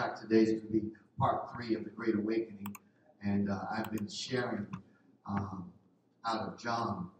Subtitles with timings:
[0.00, 0.82] fact, today's going to be
[1.18, 2.74] part three of the Great Awakening,
[3.22, 4.66] and uh, I've been sharing
[5.28, 5.70] um,
[6.24, 7.10] out of John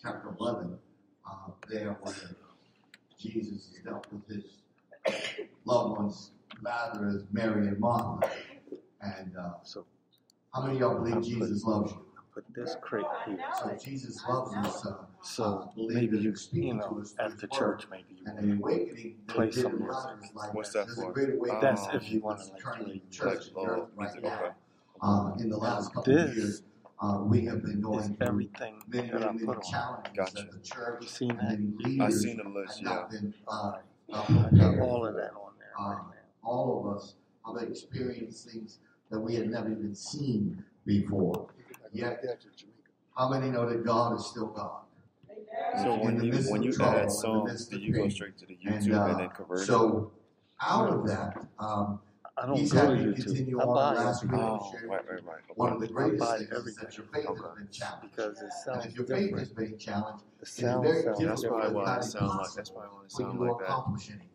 [0.00, 0.78] chapter 11
[1.28, 2.14] uh, there where
[3.18, 4.44] Jesus has dealt with his
[5.64, 6.30] loved ones,
[6.62, 8.30] Lazarus, Mary, and Martha.
[9.00, 9.84] And uh, So
[10.54, 12.09] how many of y'all believe Jesus loves you?
[12.42, 13.38] Put this crate here.
[13.58, 14.86] So Jesus loves us.
[14.86, 19.50] Uh, So maybe you, you know, at the church, maybe you and want the Play
[19.50, 20.34] some music.
[20.34, 20.86] like What's that.
[20.88, 21.12] that There's a for?
[21.12, 21.60] great awakening.
[21.60, 23.98] That's Um, if you want to like occurring play in church Like, in uh, right
[23.98, 24.34] music, now.
[24.36, 24.50] okay.
[25.02, 26.62] Uh, in the last couple of This years,
[27.00, 29.62] uh, we have been is going through everything many, that I many, many put on.
[29.62, 30.34] challenges Gotcha.
[30.36, 32.04] that the church You seen and that?
[32.04, 33.06] I've seen the list, yeah.
[33.10, 33.72] been uh,
[34.12, 36.04] uh, I prepared got all of that on there right.
[36.42, 37.14] All of us
[37.46, 38.78] have experienced things
[39.10, 41.48] that we had never even seen before.
[41.92, 42.24] Yet,
[43.16, 44.82] how many know that God is still God?
[45.82, 47.92] So In when you when you trouble, in add the songs, midst do of you
[47.92, 50.10] go straight to the YouTube and, uh, then convert so,
[50.60, 52.00] out of that, um,
[52.36, 54.32] I don't he's go to had me continue I on buy last week.
[54.32, 55.40] and Oh, share right, right, right.
[55.56, 58.10] One of the greatest buy things is that your faith has been challenged.
[58.16, 59.38] because it And if your faith different.
[59.38, 62.36] has been challenged, The it's very sounds That's difficult, probably if why not sound like
[62.54, 63.64] that's impossible, probably why it for you sound to like that.
[63.64, 64.28] accomplish anything.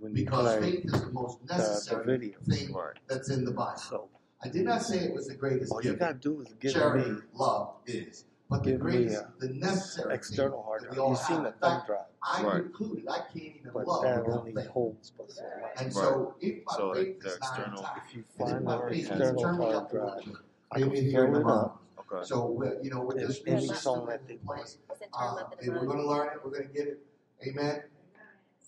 [0.00, 2.38] when Because faith is the most the, the necessary video.
[2.48, 2.96] thing Right.
[3.08, 3.76] that's in the Bible.
[3.78, 4.08] So
[4.44, 7.10] I did not say it was the greatest all you gotta do is give Charity,
[7.10, 8.24] me love is.
[8.50, 11.04] But the give me greatest, the necessary external thing hard that we drive.
[11.04, 11.44] all You seen have.
[11.44, 12.62] the thumb fact, drive, I Right.
[12.64, 14.66] included, I can't even but love that without only faith.
[14.66, 15.70] holds but so much.
[15.76, 15.94] And Right.
[15.94, 19.10] so if my So faith the is not intact, If you find my faith is
[19.10, 20.36] external turned hard up drive, bit,
[20.72, 21.72] I can maybe here in throw the it month.
[21.72, 21.82] up.
[22.12, 22.24] Okay.
[22.26, 25.40] So, you know, with this new any system in that place, Is it turned uh,
[25.42, 27.06] up to and the we're gonna learn it, we're gonna get it.
[27.46, 27.82] Amen.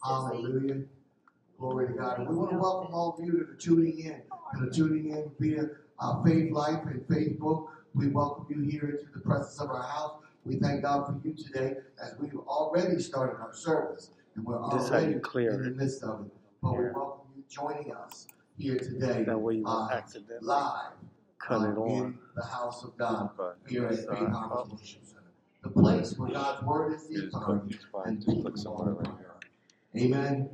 [0.02, 0.84] Hallelujah.
[1.58, 2.18] Glory to God.
[2.18, 4.22] And we want to welcome all of you that are tuning in,
[4.54, 5.64] that are tuning in via
[6.00, 7.68] uh, Faithlife and Facebook.
[7.94, 10.20] We welcome you here into the presence of our house.
[10.44, 14.90] We thank God for you today as we've already started our service and we're This
[14.90, 16.32] already clear in the midst of it.
[16.62, 18.26] But we welcome you joining us
[18.58, 20.92] here today That way you uh, accidentally live
[21.38, 21.88] cut uh, it on.
[21.90, 23.58] in the house of God Okay.
[23.68, 25.20] here at Faith Harvest Worship Center.
[25.62, 30.06] The place where God's word is the authority and people are right the here.
[30.06, 30.50] Amen.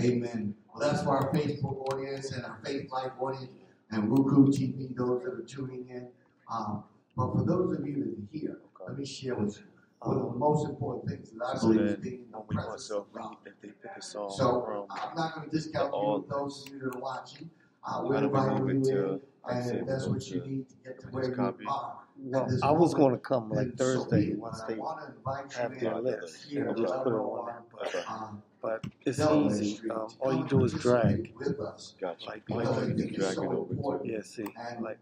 [0.00, 0.54] Amen.
[0.74, 3.50] Well, that's for our Facebook audience and our Faithlife audience
[3.90, 6.08] and Roku TV, those that are tuning in.
[6.52, 6.84] Um,
[7.16, 9.64] but for those of you that are here, let me share with you
[10.00, 12.46] one of the most important things that I So believe is being in the when
[12.48, 13.36] we want presence so of God.
[13.46, 16.72] if they pick a song So I'm not going to discount you, all those of
[16.74, 17.50] you that are watching.
[17.84, 21.28] Uh, we're inviting you in, to and that's what you need to get to where
[21.30, 21.64] you copy?
[21.66, 21.98] are.
[22.18, 25.52] well, I was going to come like Thursday once But I they want to invite
[25.56, 26.04] you have in their in.
[26.04, 28.42] list here just put it on.
[28.60, 28.88] But, Okay.
[28.88, 29.74] but it's Delaware easy.
[29.76, 29.92] Street.
[29.92, 31.32] Um, all you do is drag.
[31.38, 31.94] With us.
[32.00, 32.26] Gotcha.
[32.26, 34.10] Like, Because like I you think can it's drag so it over to important.
[34.12, 34.98] yeah, see, And like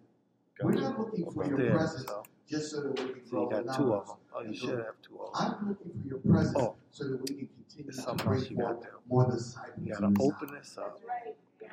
[0.62, 1.70] We're not looking for right your there.
[1.76, 4.08] presence So, just so that we can so grow you the got two of numbers.
[4.08, 4.16] them.
[4.34, 5.58] Oh, you And should so have two of them.
[5.60, 6.74] I'm looking for your presence Oh.
[6.90, 8.92] so that we can continue There's to something bring else you got there.
[9.08, 9.78] more disciples.
[9.82, 11.00] You gotta this open this up.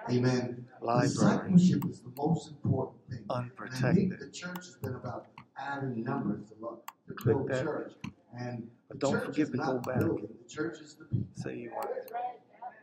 [0.09, 0.65] Amen.
[0.81, 3.19] Library, Discipleship is the most important thing.
[3.29, 5.27] And I think the church has been about
[5.57, 7.63] adding numbers to, love, to build that.
[7.63, 7.93] church.
[8.37, 8.69] And
[8.99, 9.99] Don't church forget to go back.
[9.99, 10.27] building.
[10.43, 11.27] The church is the people.
[11.33, 12.11] Say you want it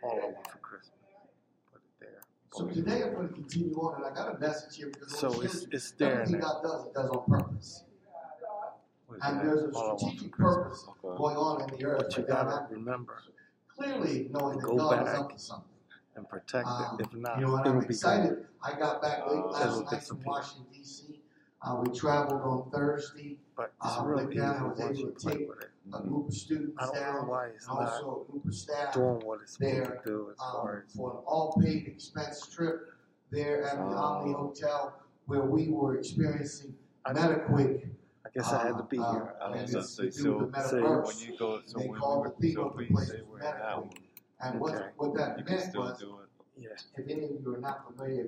[0.03, 0.93] all over for Christmas.
[1.73, 2.23] Put it there.
[2.53, 5.41] So today I'm going to continue on, and I got a message here because So
[5.41, 6.47] it's it's there everything now.
[6.47, 7.85] God does, He does on purpose.
[9.23, 9.45] And that?
[9.45, 11.17] there's a I want strategic purpose Okay.
[11.19, 11.99] going on in the earth.
[12.09, 13.19] But you right gotta remember
[13.69, 15.19] clearly knowing that Go God is back.
[15.21, 15.67] up to something.
[16.17, 17.07] and protect Um, it.
[17.07, 18.31] If not, You know, and it'll I'm be excited.
[18.31, 18.47] gone.
[18.63, 20.23] I got back late Uh, last night from.
[20.25, 21.21] Washington D.C.
[21.63, 23.39] Uh, we traveled on Thursday.
[23.57, 25.70] But it's uh, real went down, I was able to take it.
[25.93, 28.45] A group of students I don't know down, why it's and not also a group
[28.47, 31.17] of staff doing what it's supposed there, to do as far um, as for an
[31.27, 32.93] all-paid expense trip
[33.31, 33.97] there at the Oh.
[33.97, 34.95] Omni Hotel
[35.27, 36.75] where we were experiencing
[37.05, 37.89] I, MetaQuick.
[38.27, 39.35] I guess I had to be uh, here.
[39.41, 41.07] Uh, and so, it's so, to do so, with the so metaverse.
[41.07, 43.09] when you go, so They when call we, the theme so of the we place
[43.09, 43.93] say we're in MetaQuick.
[44.43, 44.87] And what, Okay.
[44.97, 46.29] what that you can meant still was, do it.
[46.63, 46.69] Yeah.
[46.97, 48.27] if any of you are not familiar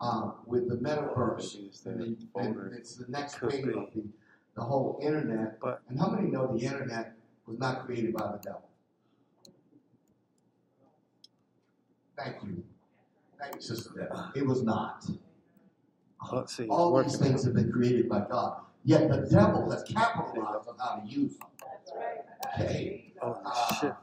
[0.00, 2.72] uh, with the metaverse, Maybe it's and, that the, folder.
[2.76, 3.70] it's the next Could wave be.
[3.70, 4.02] of the,
[4.54, 5.58] the whole internet.
[5.60, 8.68] But- and how many know the internet was not created by the devil?
[12.16, 12.62] Thank you.
[13.38, 14.40] Thank you, Sister Debbie.
[14.40, 15.04] It was not.
[16.32, 16.68] Let's see.
[16.68, 18.60] All these things have been created by God.
[18.84, 21.48] Yet the devil has capitalized on how to use them.
[22.54, 23.12] Okay?
[23.22, 23.94] Oh, Uh, shit.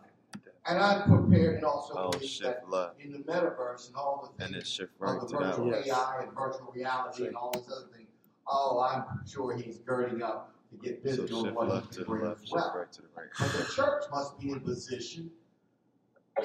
[0.66, 4.22] And I'm prepared and also Oh, believe that shift left, in the metaverse and all
[4.38, 5.84] the and then things shift of right the to that virtual one.
[5.86, 5.98] Yes.
[5.98, 8.09] AI and virtual reality and all these other things,
[8.50, 11.96] oh, I'm sure he's girding up to get busy So on what left he to
[11.96, 12.74] can the bring left, as well.
[12.75, 13.28] right to the right.
[13.40, 15.30] But the church must be in position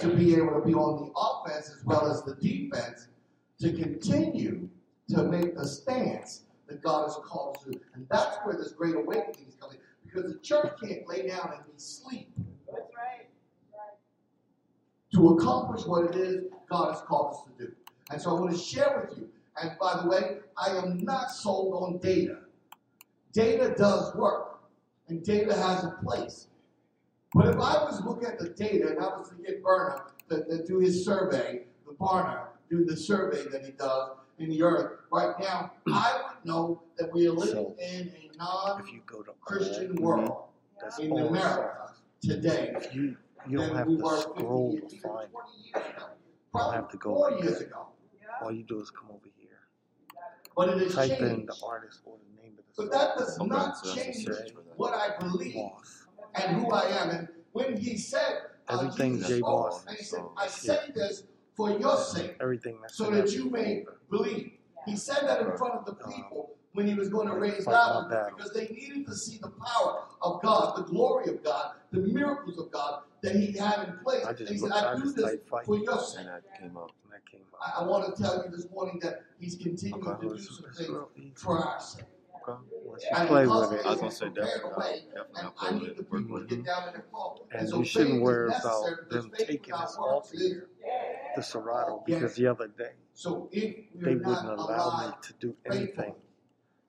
[0.00, 3.08] to be able to be on the offense as well as the defense
[3.60, 4.68] to continue
[5.08, 7.80] to make the stance that God has called us to.
[7.94, 9.78] And that's where this great awakening is coming.
[10.04, 12.32] Because the church can't lay down and be asleep
[12.66, 13.26] That's right.
[15.14, 17.72] to accomplish what it is God has called us to do.
[18.10, 19.28] And so I want to share with you.
[19.60, 22.38] And by the way, I am not sold on data.
[23.32, 24.60] Data does work,
[25.08, 26.48] and data has a place.
[27.34, 30.44] But if I was looking at the data and I was to get Barna to,
[30.44, 35.00] to do his survey, the Barna, do the survey that he does in the earth
[35.12, 39.00] right now, I would know that we are living So, in a non If you
[39.06, 40.36] go to Christian all, world
[40.80, 41.90] that's in all America
[42.22, 43.16] today If you
[43.48, 45.74] you don't have we to scroll to find 20 it.
[45.74, 46.06] years ago.
[46.54, 47.86] don't have to go four years ago.
[48.42, 49.32] All you do is come over here,
[50.56, 51.48] But it has type in changed.
[51.48, 54.02] the artist or the name of the But that does Okay, not so that's a
[54.02, 54.78] change search for that.
[54.78, 56.06] what I believe Moss.
[56.34, 57.10] and who I am.
[57.10, 59.38] And when he said, uh, Everything Jesus J.
[59.40, 60.22] spoke, Moss and he said.
[60.36, 61.24] I say this
[61.56, 64.52] for your sake, Everything that's so in that that you may believe.
[64.86, 67.72] He said that in front of the people when he was going to raise Fight
[67.72, 68.36] my Lazarus battle.
[68.36, 72.58] because they needed to see the power of God, the glory of God, the miracles
[72.58, 74.24] of God that he had in place.
[74.24, 75.64] I And just he said, looked- I I do just this typed fight.
[75.66, 76.20] for your sake.
[76.20, 76.90] And that came up.
[77.14, 77.60] And that came up.
[77.78, 80.64] I, I want to tell you this morning that he's continuing Okay, to do some
[80.74, 81.32] things real easy.
[81.36, 82.04] for our sake.
[82.48, 82.58] Okay.
[82.84, 85.34] Once you And play with it, I was gonna say definitely away, not.
[85.34, 86.10] Definitely not play with the it.
[86.10, 86.64] Work people to with it.
[86.64, 87.46] the flow.
[87.52, 90.68] and so you shouldn't worry about them taking us works off is here,
[91.36, 95.56] the Serato, because the other day So if they wouldn't not allow me to do
[95.70, 96.14] anything.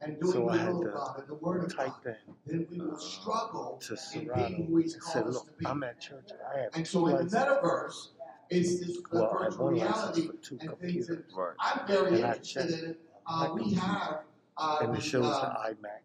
[0.01, 2.15] and doing So I had to of God and the word of Type God,
[2.47, 5.47] in then we will uh, struggle to in Serato being who He's and said, "Look.
[5.65, 6.29] I'm at church.
[6.53, 8.09] I have And so in the metaverse,
[8.55, 11.53] it's this Well, virtual reality two and things that right.
[11.59, 12.89] I'm very And interested in.
[12.91, 12.99] it.
[13.27, 14.19] Uh, we have
[14.57, 16.01] uh, and it the, shows the uh, iMac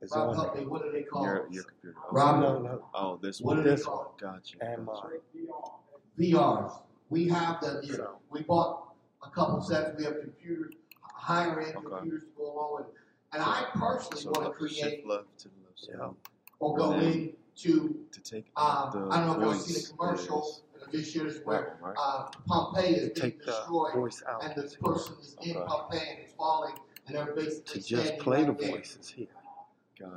[0.00, 1.52] is Rob, help me, what do they call Your it?
[1.52, 1.96] your computer.
[2.10, 3.64] Rob, No, no, Oh, this what one.
[3.64, 4.56] do they call Gotcha.
[4.62, 5.08] and gotcha.
[5.08, 5.46] mine.
[6.18, 6.80] VRs.
[7.10, 7.94] We have them here.
[7.96, 9.96] So- We bought a couple sets.
[9.98, 11.86] We have computers, higher end Okay.
[11.88, 12.94] computers to go along with it.
[13.32, 15.94] And I personally So want to create shift left to the left side.
[15.98, 16.10] Yeah.
[16.60, 19.64] or go And then- into, To take uh, out I don't know if y'all voice
[19.66, 20.60] seen a commercial
[20.92, 24.76] this year is where uh, Pompeii is being Take the destroyed voice out and the
[24.76, 25.54] person is in.
[25.54, 26.74] Pompeii and it's falling
[27.06, 28.70] and they're basically to just play the right there.
[28.70, 29.26] voices here.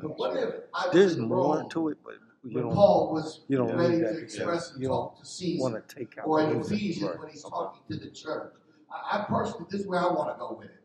[0.01, 3.75] But what if I There's more to it, but you don't Paul was you don't
[3.75, 5.61] ready to express and you talk to Caesar?
[5.61, 6.59] want to take out or in.
[6.61, 8.53] Ephesians when he's talking to the church.
[8.91, 10.83] I, I personally, this is where I want to go with it.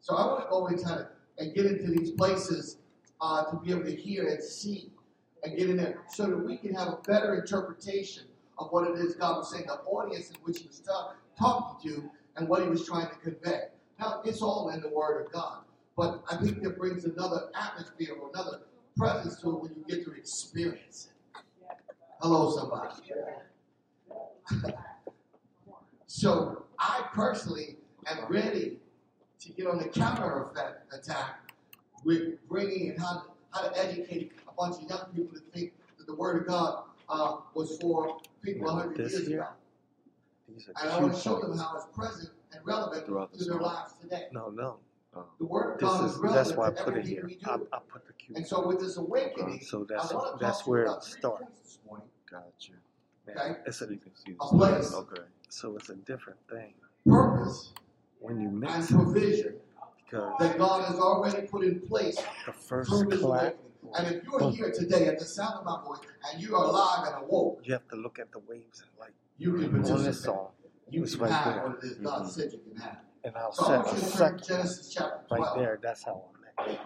[0.00, 1.06] So I want to go and kind of
[1.38, 2.78] and get into these places
[3.20, 4.90] uh, to be able to hear and see
[5.42, 8.24] and get in there so that we can have a better interpretation
[8.58, 11.90] of what it is God was saying, the audience in which He was ta- talking
[11.90, 13.64] to, and what He was trying to convey.
[13.98, 15.64] Now, it's all in the Word of God,
[15.96, 18.60] but I think that brings another atmosphere or another
[18.96, 21.42] presence to it when you get to experience it.
[22.20, 22.94] Hello, somebody.
[26.08, 27.76] So I personally
[28.06, 28.78] am ready
[29.40, 31.52] to get on the counter effect attack
[32.04, 35.72] with bringing in how to, how to educate a bunch of young people to think
[35.98, 39.48] that the Word of God uh, was for people Now, 100 this years here, ago.
[40.80, 43.52] And I want to show them how it's present and relevant Throughout the to their
[43.54, 43.62] song.
[43.62, 44.24] lives today.
[44.32, 44.76] No, no.
[45.14, 47.30] Oh, The Word of This God is is that's relevant why I put it here.
[47.46, 47.54] I.
[47.54, 48.34] I put the cue.
[48.36, 51.38] And so with this awakening, So that's I want to that's talk where it starts.
[51.40, 52.06] points this morning.
[52.30, 52.72] gotcha.
[53.28, 53.58] Okay.
[53.66, 54.58] It's So a you can see A song.
[54.58, 54.94] place.
[54.94, 55.22] Okay.
[55.48, 56.74] so it's a different thing
[57.06, 57.72] Purpose
[58.20, 59.54] when you and mix it provision
[60.04, 62.16] because that God has already put in place
[62.46, 63.58] the first through this clap awakening.
[63.94, 66.00] And if you're here today at the sound of my voice
[66.32, 69.12] and you are alive and awoke, you have to look at the waves and like
[69.38, 70.14] you can on this participate.
[70.24, 70.48] song
[70.90, 71.66] You it's can right have there.
[71.68, 72.30] what it is God Mhm.
[72.30, 72.98] said you can have.
[73.24, 75.40] and I'll So I set want a you to second Genesis chapter 12.
[75.42, 75.78] right there.
[75.82, 76.80] That's how I'm at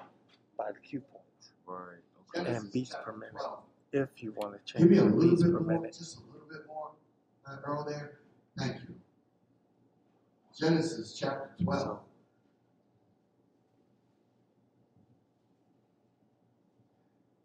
[0.56, 1.52] by the cue points.
[1.66, 1.98] Right.
[2.34, 2.44] Okay.
[2.44, 3.32] Genesis And beats per minute.
[3.32, 3.62] 12.
[3.92, 5.92] If you want to change, Give me a the little beats bit per more, minute,
[5.98, 6.90] just a little bit more,
[7.46, 8.20] uh, Earl there.
[8.56, 8.94] Thank you.
[10.54, 12.00] Genesis chapter 12.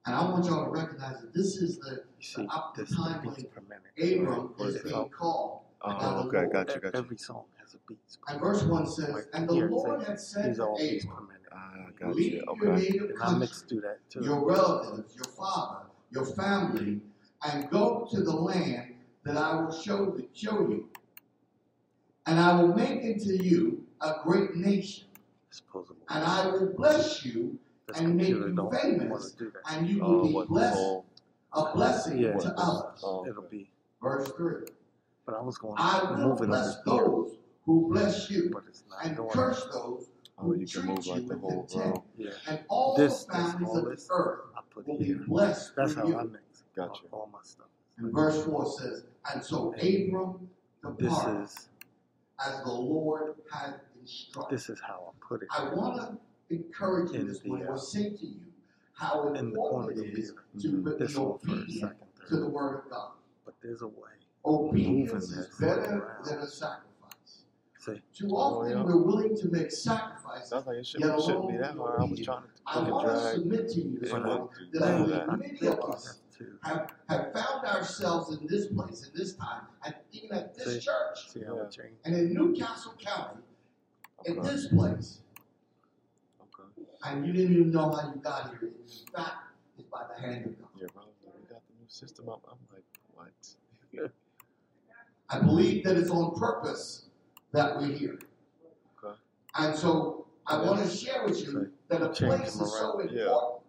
[0.06, 2.90] And I want y'all to recognize that this is the, you see the up this
[2.90, 3.36] the the time when.
[3.98, 4.68] Abram Right.
[4.70, 5.62] is being I- called.
[5.82, 6.38] Oh, By the okay.
[6.38, 6.52] Lord.
[6.52, 6.80] Gotcha.
[6.80, 6.98] Gotcha.
[6.98, 8.00] Every song has a beat.
[8.28, 11.18] And verse 1 says, Like And the Lord had said to are all beats Abram,
[11.18, 11.42] per minute.
[11.52, 12.60] Ah, Leave gotcha.
[12.66, 14.24] your native And country, mixed that too.
[14.24, 17.02] your relatives, your father, your family,
[17.46, 20.90] and go to the land that I will show, show you.
[22.26, 25.06] And I will make into you a great nation,
[26.10, 29.10] and I will bless you, This and make computer you don't famous.
[29.10, 29.74] want to do that.
[29.74, 31.06] and you oh, will Oh, be blessed, whole.
[31.54, 32.34] a blessing Yeah.
[32.38, 33.02] to others.
[33.04, 33.70] Oh, It'll be.
[34.02, 34.64] Verse 3
[35.26, 38.30] But I was going I to will move it bless over here, those who bless
[38.32, 39.72] you, but it's not and curse it.
[39.72, 41.98] those oh, who you can treat move you like the with whole contempt.
[41.98, 42.04] row.
[42.18, 42.32] Yeah.
[42.48, 45.00] And all This- the this- families all of this- the earth I put will it
[45.00, 45.24] be here.
[45.28, 46.18] blessed That's how you.
[46.18, 47.04] I mix Gotcha.
[47.12, 47.68] all my stuff.
[47.98, 50.50] And verse 4 says, And so Abram
[50.98, 51.70] This departed is
[52.46, 54.54] as the Lord had instructed.
[54.56, 55.48] this is how I put it.
[55.52, 56.18] I want to
[56.50, 58.40] encourage you In this the, morning, or uh, say to you
[58.94, 60.62] how in the corner important it of is here.
[60.62, 61.98] to be This one first, obedient second,
[62.30, 62.50] to the.
[62.50, 63.12] Word of God.
[63.46, 63.94] But there's a way.
[64.46, 66.82] Obedience Moving is better than a sacrifice.
[67.80, 70.50] See, Too often we're willing to make sacrifices.
[70.50, 72.00] Sounds like it Yet shouldn't, shouldn't alone be that you're hard.
[72.00, 72.26] I was obedient.
[72.26, 75.10] trying to I fucking want to submit to you this Yeah, morning that I believe
[75.10, 75.40] that.
[75.40, 76.20] many of us
[76.64, 80.80] have, have found ourselves in this place, in this time, and even at this See.
[80.80, 81.86] church, see how Yeah.
[82.06, 83.42] and in New Castle County,
[84.26, 85.25] in this place, Okay.
[87.06, 88.70] And you didn't even know how you got here.
[88.70, 89.36] In fact,
[89.78, 90.70] it's by the hand of God.
[90.80, 91.04] Yeah, bro.
[91.24, 92.42] We got the new system up.
[92.50, 92.84] I'm like,
[93.14, 94.12] what?
[95.30, 97.06] I believe that it's on purpose
[97.52, 98.20] that we're here.
[99.04, 99.16] Okay.
[99.58, 103.10] And so I want to share with you that a Change place is so around.
[103.12, 103.22] Yeah.
[103.24, 103.62] important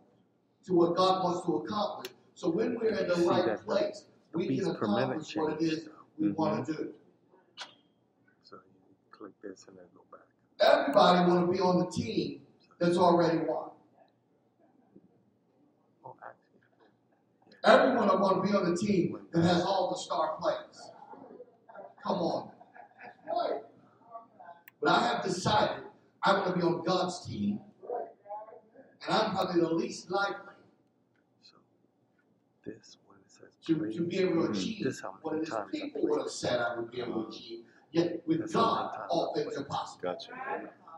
[0.67, 2.13] to what God wants to accomplish.
[2.35, 5.89] So when we're in the right that place, we can accomplish what it is
[6.19, 6.37] we Mhm.
[6.37, 6.95] want to do.
[8.43, 8.63] So you
[9.11, 10.27] click this and then go back.
[10.61, 12.46] Everybody want to be on the team
[12.79, 13.71] that's already won.
[17.65, 20.93] Everyone Everyone want to be on the team that has all the star players.
[22.03, 22.51] Come on.
[24.81, 25.85] But I have decided
[26.23, 27.59] I want to be on God's team,
[29.05, 30.55] and I'm probably the least likely
[31.43, 31.57] so
[32.65, 35.55] this it says to, to be able to achieve This how what many it is
[35.55, 37.31] times people would have said I would be able to mm-hmm.
[37.31, 37.59] achieve.
[37.91, 40.03] Yet with That's God, all things are possible.
[40.03, 40.31] Gotcha.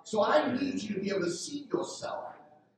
[0.09, 2.33] So I need you to be able to see yourself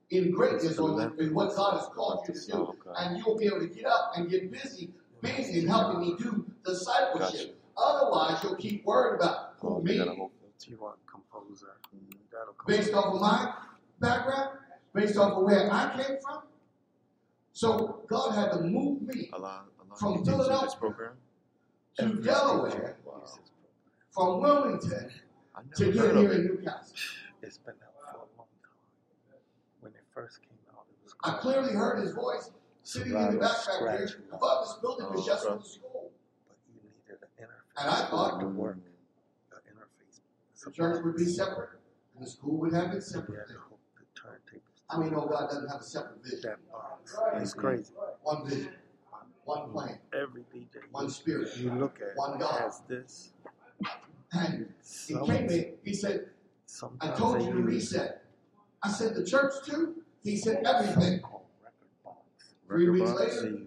[0.09, 2.53] in greatness or in what God has called you to do.
[2.53, 6.15] Oh, and you'll be able to get up and get busy, busy in helping me
[6.19, 7.57] do discipleship.
[7.77, 10.31] Otherwise, you'll keep worried about Oh, who you got a me, whole
[10.67, 11.67] You want composer?
[12.67, 13.53] Based off of my
[14.01, 14.57] background,
[14.93, 16.41] based off of where I came from.
[17.53, 21.13] So God had to move me a lot, From of teachers in Philadelphia program.
[21.97, 23.21] to Delaware teacher Wow.
[23.21, 23.71] uses program.
[24.11, 25.30] from Wilmington I never
[25.75, 26.95] to get here in Newcastle.
[27.41, 29.39] It's been out for a long time.
[29.81, 31.13] When it first came out, it was.
[31.23, 32.51] I clearly heard his voice
[32.83, 34.09] sitting in the back back here.
[34.33, 36.11] I thought this building oh, was just for the school.
[36.47, 37.81] But you needed an interface.
[37.83, 38.77] And I thought- to work.
[38.77, 40.21] An interface.
[40.65, 41.69] The church would be separate,
[42.15, 43.61] and the school would have it separate had to thing.
[43.69, 44.61] hook the turntables.
[44.89, 46.41] I mean, oh God doesn't have a separate vision.
[46.43, 47.15] That box.
[47.35, 47.91] It's crazy.
[48.23, 48.73] One vision,
[49.45, 50.77] one plan, Every DJ.
[50.91, 51.55] one spirit.
[51.57, 52.61] You look at One God.
[52.67, 53.31] as this.
[54.33, 54.67] And
[55.07, 56.27] he came in, he said,
[57.01, 58.23] I told you to reset.
[58.83, 59.95] I said, the church too?
[60.23, 61.19] He said, everything.
[61.19, 62.17] called record box.
[62.67, 63.59] Three weeks later,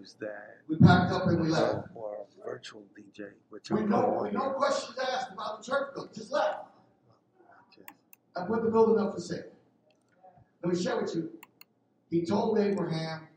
[0.68, 1.88] we packed up and we left.
[1.94, 4.50] Or, a virtual DJ, which We no, going we no here.
[4.54, 6.66] questions asked about the church building, just left.
[8.36, 9.44] I put the building up for sale.
[10.62, 11.30] Let me share with you.
[12.10, 13.28] He told Abraham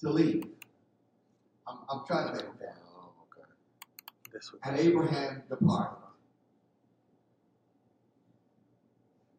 [0.00, 0.44] to leave.
[1.66, 2.70] I'm, I'm trying to make a point.
[2.96, 3.48] Oh, okay.
[4.32, 5.96] This was And Abraham departed.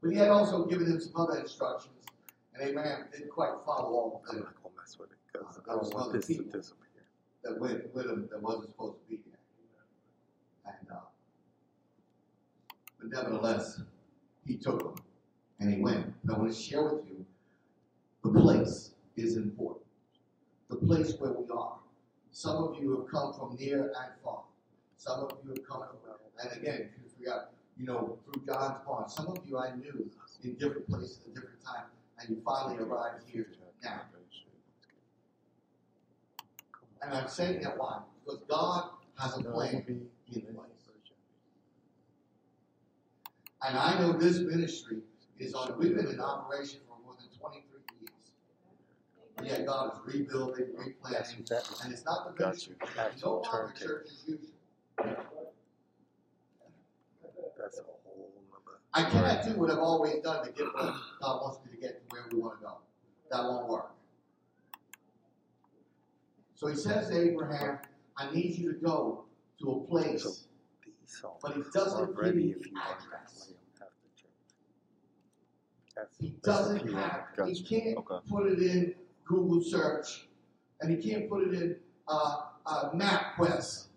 [0.02, 1.94] But he had also given him some other instructions,
[2.54, 5.58] and Abraham didn't quite follow all of I'm them not gonna mess with it because
[5.58, 7.04] I There was don't want this to disappear.
[7.44, 10.74] that went with him that wasn't supposed to be there.
[10.80, 10.96] And uh,
[13.00, 13.82] but nevertheless,
[14.46, 14.96] he took them
[15.60, 16.14] and he went.
[16.24, 17.26] But I want to share with you
[18.24, 19.86] the place is important.
[20.70, 21.76] The place where we are.
[22.32, 24.44] Some of you have come from near and far.
[24.98, 26.14] Some of you have come from,
[26.44, 29.10] and again, if you forgot, you know, through God's Pond.
[29.10, 30.10] Some of you I knew
[30.44, 31.88] in different places at different times,
[32.20, 33.48] and you finally arrived here
[33.84, 34.02] now.
[37.02, 38.02] And I'm saying that why?
[38.26, 40.66] Because God has a plan in place.
[43.66, 44.98] And I know this ministry
[45.38, 48.12] is on, we've been in operation for more than 23 years.
[49.38, 51.82] And yet God is rebuilding, replanting, what that means.
[51.84, 52.76] and it's not the ministry.
[52.82, 55.29] It's no longer church as usual.
[57.70, 58.80] That's a whole nother.
[58.94, 62.00] I cannot do what I've always done to get where God wants me to get
[62.00, 62.78] to where we want to go.
[63.30, 63.92] That won't work.
[66.56, 67.78] So he says to Abraham,
[68.18, 69.26] I need you to go
[69.62, 70.24] to a place.
[70.24, 70.30] So
[70.86, 73.46] these songs But he doesn't are give you if the you want to address.
[73.46, 74.32] play them after church.
[75.96, 78.28] That's, He doesn't have, he can't Okay.
[78.30, 78.96] put it in
[79.26, 80.28] Google search,
[80.82, 81.76] and he can't put it in
[82.08, 83.89] uh, uh, MapQuest Okay.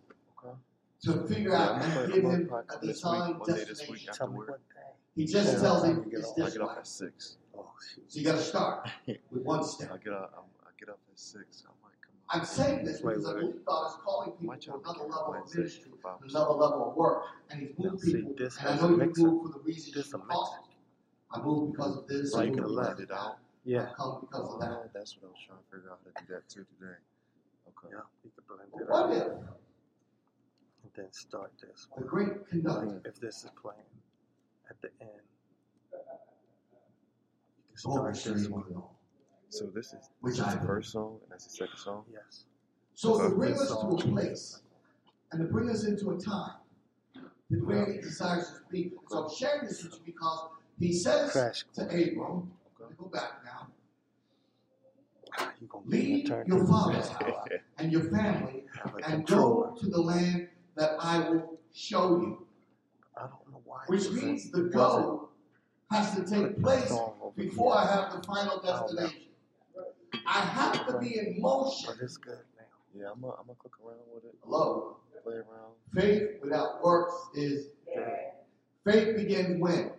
[1.02, 3.49] To figure out I'm and gonna- give I'm him gonna a this design week, one
[3.49, 3.94] day this destination.
[3.94, 4.12] week.
[4.12, 4.80] Tell me After what day.
[5.14, 5.61] He just Yeah.
[5.61, 6.38] tells What him time you get it's off?
[6.38, 6.68] I this get way.
[6.68, 7.37] off at six.
[7.54, 7.73] Oh.
[8.09, 8.88] So you got to start
[9.30, 9.88] with one step.
[9.90, 10.04] I step.
[10.04, 10.32] get up.
[10.38, 10.44] I'm,
[10.78, 11.64] get up at six.
[11.66, 13.40] I'm like, come I'm saying this Wait, because I wait.
[13.40, 16.97] believe God is calling people to another level my of ministry, to another level of
[16.97, 18.35] work, and He's Now, moved see, people.
[18.37, 19.23] this And I has know a you mixer.
[19.23, 20.32] moved for the reason This you a mixer.
[20.32, 20.59] called.
[21.30, 22.35] I moved because of this.
[22.35, 23.14] I Right, moved the because of it that.
[23.14, 23.38] out.
[23.64, 24.92] Yeah, I come because of that.
[24.92, 26.97] That's what I was trying to figure out how to do that too today.
[27.68, 27.94] Okay.
[27.94, 29.49] yeah, you can blend what if and
[30.95, 33.79] then start this the great conductor If this is playing
[34.71, 35.11] at the end,
[35.93, 35.99] you
[37.69, 38.65] can start this one.
[38.65, 38.85] to.
[39.51, 42.05] So this is Which this is the first song and that's the second song.
[42.13, 42.45] Yes.
[42.95, 44.63] So to bring us to a place
[45.31, 46.57] and to bring us into a time
[47.49, 48.93] where he desires to be.
[49.09, 53.07] So I'm sharing this with you because he says Crash to Abram, let me go
[53.07, 53.69] back now,
[55.39, 58.65] ah, You gonna give me a leave your father's house and your family
[59.07, 62.47] and go to the land that I will show you.
[63.17, 63.83] I don't know why.
[63.87, 65.29] Which means the wasn't- go
[65.91, 66.93] has to take place
[67.37, 69.29] before I have the final oh, destination.
[70.26, 71.91] I have to be in motion.
[71.91, 72.64] Oh, but it's good now.
[72.95, 74.97] Yeah, I'm gonna I'm gonna cook around with it, Hello.
[75.23, 75.73] play around.
[75.95, 78.33] Faith without works is dead.
[78.85, 79.93] Faith begins when?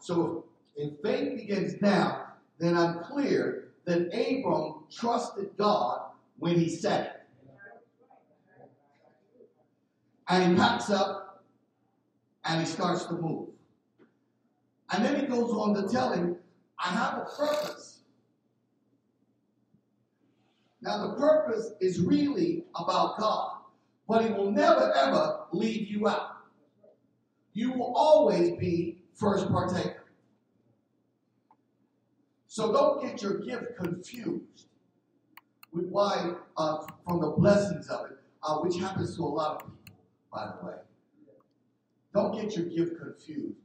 [0.00, 0.44] So
[0.76, 2.26] if faith begins now,
[2.58, 6.02] then I'm clear that Abram trusted God
[6.38, 7.21] when he said it.
[10.28, 11.44] And he packs up
[12.44, 13.48] and he starts to move.
[14.92, 16.36] And then he goes on to tell him,
[16.78, 17.92] I have a purpose.
[20.82, 23.58] Now, the purpose is really about God,
[24.08, 26.38] but He will never ever leave you out.
[27.52, 30.04] You will always be first partaker.
[32.48, 34.66] So don't get your gift confused
[35.72, 39.68] with why, uh, from the blessings of it, uh, which happens to a lot of
[39.68, 39.71] people,
[40.32, 40.74] by the way.
[42.14, 43.58] Don't get your gift confused.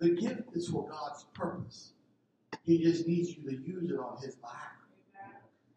[0.00, 1.92] The gift is for God's purpose.
[2.64, 4.72] He just needs you to use it on His behalf.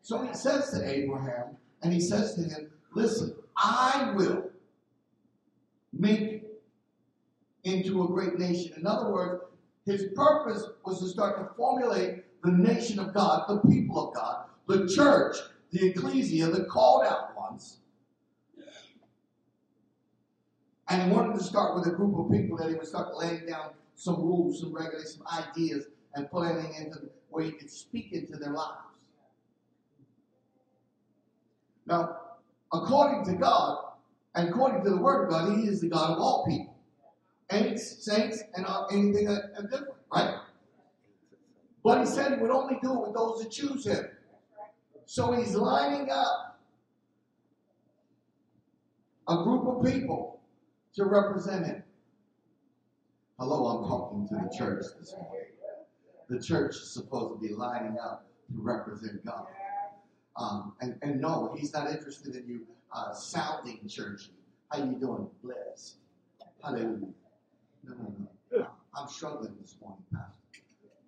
[0.06, 4.52] So he says to Abraham, and he says to him, Listen, I will
[5.92, 6.44] make
[7.64, 8.74] into a great nation.
[8.78, 9.42] In other words,
[9.88, 14.46] his purpose was to start to formulate the nation of God, the people of God,
[14.68, 15.38] the church,
[15.72, 17.80] the ecclesia, the called out ones.
[20.96, 23.46] And he wanted to start with a group of people that he would start laying
[23.46, 28.38] down some rules, some regulations, some ideas, and putting into where he could speak into
[28.38, 28.80] their lives.
[31.86, 32.16] Now,
[32.72, 33.78] according to God,
[34.36, 36.78] and according to the Word of God, He is the God of all people,
[37.52, 39.25] ain'ts, saints, and anything
[39.70, 40.36] different, right?
[41.84, 44.06] But He said He would only do it with those that choose Him.
[45.06, 46.58] So He's lining up
[49.28, 50.36] a group of people
[50.95, 51.84] to represent it.
[53.38, 55.41] Hello, I'm talking to the church this morning.
[56.29, 59.45] The church is supposed to be lining up to represent God.
[60.38, 62.62] Um, and, and no, he's not interested in you
[62.93, 64.31] uh, sounding churchy.
[64.71, 65.27] How you doing?
[65.43, 65.97] Blessed.
[66.63, 67.08] Hallelujah.
[67.84, 68.13] No, no,
[68.51, 68.67] no.
[68.97, 70.31] I'm struggling this morning, Pastor.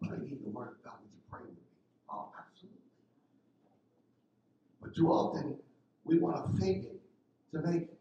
[0.02, 0.96] But I need the word of God.
[1.02, 1.64] Would you pray with me?
[2.10, 2.82] Oh, absolutely.
[4.82, 5.56] But too often,
[6.04, 7.02] we want to fake it
[7.54, 7.97] to make it.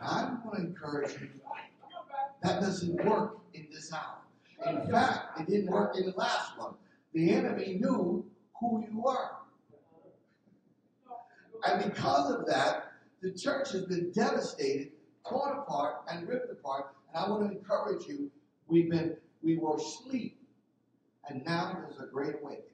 [0.00, 1.28] I want to encourage you,
[2.42, 4.18] that doesn't work in this hour.
[4.66, 6.74] In fact, it didn't work in the last one.
[7.12, 8.24] The enemy knew
[8.60, 9.30] who you were.
[11.66, 14.92] And because of that, the church has been devastated,
[15.28, 16.94] torn apart, and ripped apart.
[17.12, 18.30] And I want to encourage you,
[18.68, 20.40] we've been we were asleep,
[21.28, 22.64] and now there's a great awakening.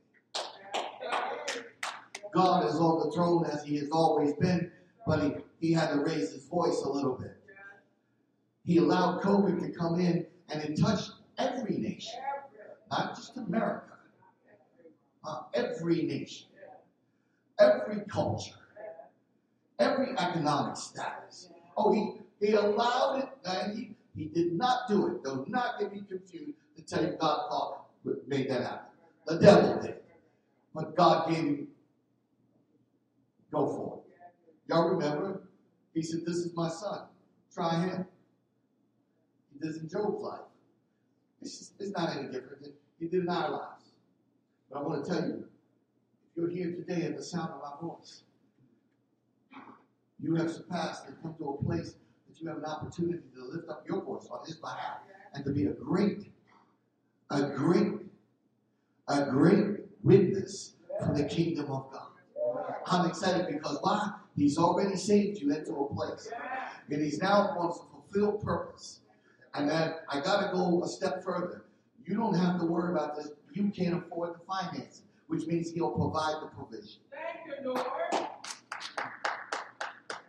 [2.32, 4.70] God is on the throne as he has always been,
[5.06, 7.36] but he, he had to raise his voice a little bit.
[8.64, 12.20] He allowed COVID to come in and it touched every nation,
[12.90, 13.98] not just America,
[15.24, 16.48] uh, every nation,
[17.58, 18.54] every culture,
[19.78, 21.48] every economic status.
[21.76, 25.24] Oh, he, he allowed it, and he, he did not do it.
[25.24, 27.76] Do not get me confused to tell you God called,
[28.26, 28.86] made that happen.
[29.26, 29.96] The devil did.
[30.74, 31.68] But God gave him,
[33.52, 34.03] go for it.
[34.68, 35.42] Y'all remember?
[35.92, 37.06] He said, This is my son.
[37.52, 38.06] Try him.
[39.52, 40.40] He does in Job's life.
[41.40, 42.66] It's, just, it's not any different
[42.98, 43.92] he did in our lives.
[44.70, 47.86] But I want to tell you, if you're here today at the sound of my
[47.86, 48.22] voice,
[50.20, 51.96] you have surpassed and come to a place
[52.28, 54.98] that you have an opportunity to lift up your voice on his behalf
[55.34, 56.30] and to be a great,
[57.30, 57.92] a great,
[59.08, 60.72] a great witness
[61.04, 62.13] for the kingdom of God.
[62.86, 64.12] I'm excited because why?
[64.36, 66.28] He's already saved you into a place.
[66.90, 69.00] And he's now wants to fulfill purpose.
[69.54, 71.64] And then I gotta go a step further.
[72.04, 73.30] You don't have to worry about this.
[73.52, 77.00] You can't afford the finance, which means he'll provide the provision.
[77.10, 78.28] Thank you, Lord.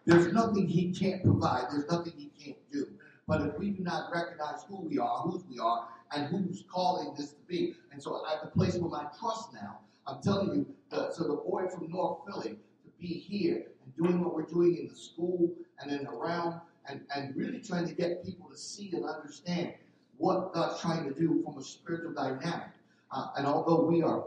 [0.06, 1.66] There's nothing he can't provide.
[1.72, 2.88] There's nothing he can't do.
[3.28, 7.16] But if we do not recognize who we are, whose we are, and who's calling
[7.18, 10.66] this to be, and so at the place where my trust now, I'm telling you,
[10.90, 14.78] the, so the boy from North Philly to be here and doing what we're doing
[14.78, 18.92] in the school and then around and, and really trying to get people to see
[18.94, 19.74] and understand
[20.18, 22.70] what God's trying to do from a spiritual dynamic.
[23.12, 24.26] Uh, and although we are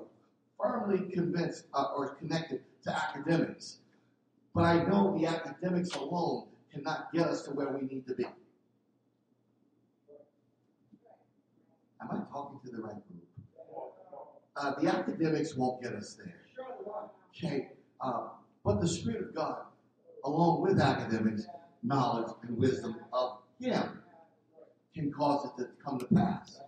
[0.61, 3.79] firmly convinced uh, or connected to academics,
[4.55, 8.25] but I know the academics alone cannot get us to where we need to be.
[12.01, 13.08] Am I talking to the right
[14.59, 16.35] uh, the academics won't get us there.
[17.37, 17.69] Okay,
[18.01, 18.29] uh,
[18.65, 19.59] but the Spirit of God,
[20.25, 21.47] along with academics,
[21.83, 24.03] knowledge, and wisdom of Him,
[24.95, 26.61] can cause it to come to pass.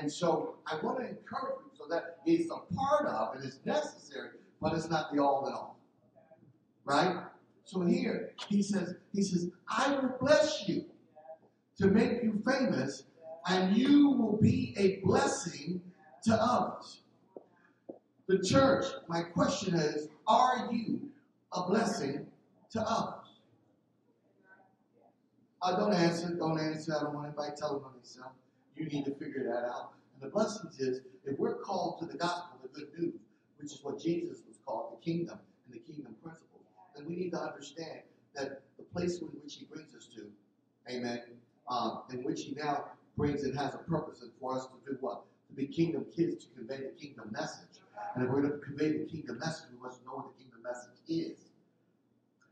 [0.00, 3.60] And so I want to encourage you so that it's a part of and it's
[3.64, 5.78] necessary, but it's not the all in all.
[6.84, 7.22] Right?
[7.64, 10.86] So here he says, he says, I will bless you
[11.78, 13.04] to make you famous,
[13.46, 15.80] and you will be a blessing
[16.24, 17.02] to others.
[18.30, 21.00] The church, my question is, are you
[21.52, 22.28] a blessing
[22.70, 23.26] to others?
[25.60, 26.94] Uh, don't answer, don't answer.
[26.96, 28.36] I don't want anybody telling on themselves.
[28.76, 29.94] You need to figure that out.
[30.14, 33.14] And the blessings is, if we're called to the gospel, the good news,
[33.58, 36.60] which is what Jesus was called, the kingdom and the kingdom principle,
[36.94, 38.02] then we need to understand
[38.36, 40.30] that the place in which he brings us to,
[40.88, 41.22] amen,
[41.68, 42.84] um, in which he now
[43.16, 45.22] brings and has a purpose and for us to do what?
[45.48, 47.80] To be kingdom kids, to convey the kingdom message.
[48.14, 50.62] And if we're going to convey the kingdom message, we must know what the kingdom
[50.62, 51.38] message is.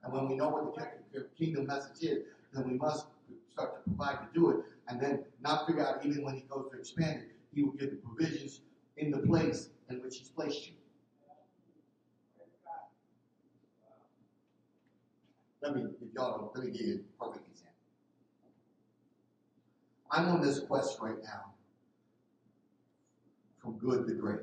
[0.04, 0.74] And when we know what
[1.12, 3.06] the kingdom message is, then we must
[3.52, 6.70] start to provide to do it, and then not figure out even when he goes
[6.72, 8.61] to expand it, he will give the provisions
[8.96, 10.74] in the place in which he's placed you.
[15.61, 17.74] Let me, if y'all don't, let me give you a perfect example.
[20.11, 21.52] I'm on this quest right now
[23.61, 24.40] from good to great.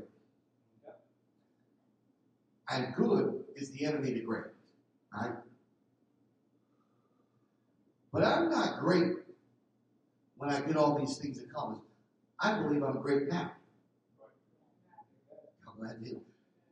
[2.70, 4.44] And good is the enemy to great.
[5.14, 5.32] Right?
[8.12, 9.14] But I'm not great
[10.38, 11.84] when I get all these things accomplished.
[12.40, 13.52] I believe I'm great now.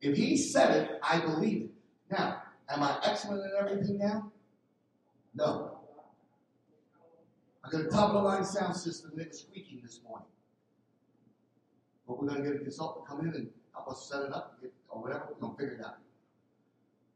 [0.02, 1.70] If he said it, I believe it.
[2.12, 4.32] Now, am I excellent at everything now?
[5.34, 5.80] No.
[7.64, 10.28] I got a top of the line sound system and it was squeaking this morning.
[12.08, 14.58] But we're going to get a consultant come in and help us set it up
[14.62, 15.28] get, or whatever.
[15.30, 15.98] We're going to figure it out.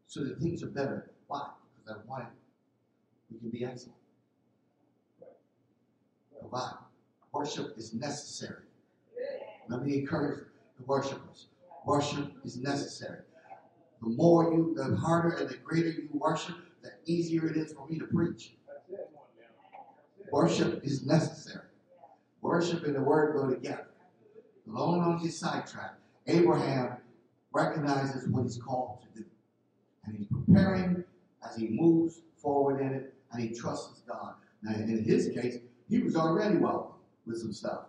[0.07, 1.11] So that things are better.
[1.27, 1.47] Why?
[1.85, 2.29] Because I want it.
[3.31, 3.97] We can be excellent.
[6.39, 6.77] Provide.
[7.33, 8.63] Worship is necessary.
[9.67, 10.45] Let me encourage
[10.79, 11.47] the worshipers.
[11.85, 13.19] Worship is necessary.
[14.01, 17.87] The more you, the harder and the greater you worship, the easier it is for
[17.87, 18.53] me to preach.
[20.31, 21.65] Worship is necessary.
[22.41, 23.87] Worship and the word go together.
[24.69, 25.95] Alone on his sidetrack,
[26.27, 26.97] Abraham
[27.57, 29.25] recognizes what he's called to do.
[30.05, 31.03] And he's preparing
[31.47, 34.35] as he moves forward in it, and he trusts God.
[34.61, 35.57] Now, in his case,
[35.89, 36.93] he was already wealthy
[37.25, 37.85] with some stuff.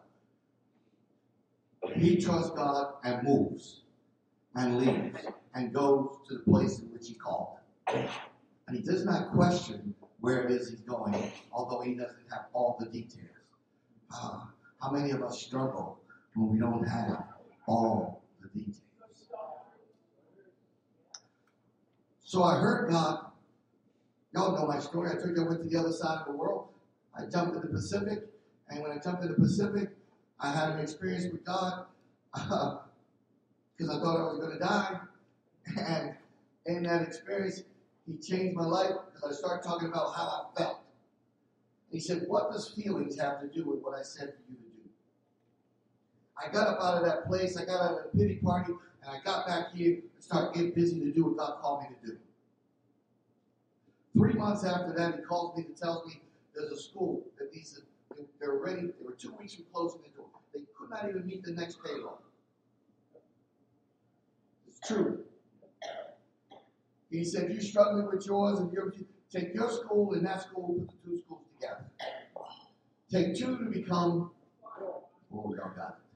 [1.94, 3.82] He trusts God and moves
[4.54, 5.18] and leaves
[5.54, 8.08] and goes to the place in which he called him.
[8.66, 12.76] And he does not question where it is he's going, although he doesn't have all
[12.80, 13.28] the details.
[14.12, 14.40] Uh,
[14.82, 16.00] how many of us struggle
[16.34, 17.24] when we don't have
[17.66, 18.87] all the details?
[22.28, 23.24] So I heard God.
[24.34, 25.08] Y'all know my story.
[25.08, 26.68] I told you I went to the other side of the world.
[27.16, 28.26] I jumped in the Pacific,
[28.68, 29.88] and when I jumped in the Pacific,
[30.38, 31.86] I had an experience with God
[32.34, 35.00] because uh, I thought I was going to die.
[35.78, 36.14] And
[36.66, 37.62] in that experience,
[38.06, 40.80] He changed my life because I started talking about how I felt.
[41.90, 44.82] He said, What does feelings have to do with what I said for you to
[44.84, 44.90] do?
[46.36, 49.10] I got up out of that place, I got out of the pity party, and
[49.10, 52.06] I got back here and started getting busy to do what God called me to
[52.12, 52.18] do.
[54.16, 56.20] Three months after that, he calls me to tell me
[56.54, 57.82] there's a school that to,
[58.40, 60.26] they're ready, they were two weeks from closing the door.
[60.52, 62.20] They could not even meet the next payroll.
[64.66, 65.24] It's true.
[67.10, 68.92] He said, You're struggling with yours, and you're,
[69.30, 71.84] take your school and that school, put the two schools together.
[73.10, 74.32] Take two to become,
[74.76, 76.07] oh, y'all got it.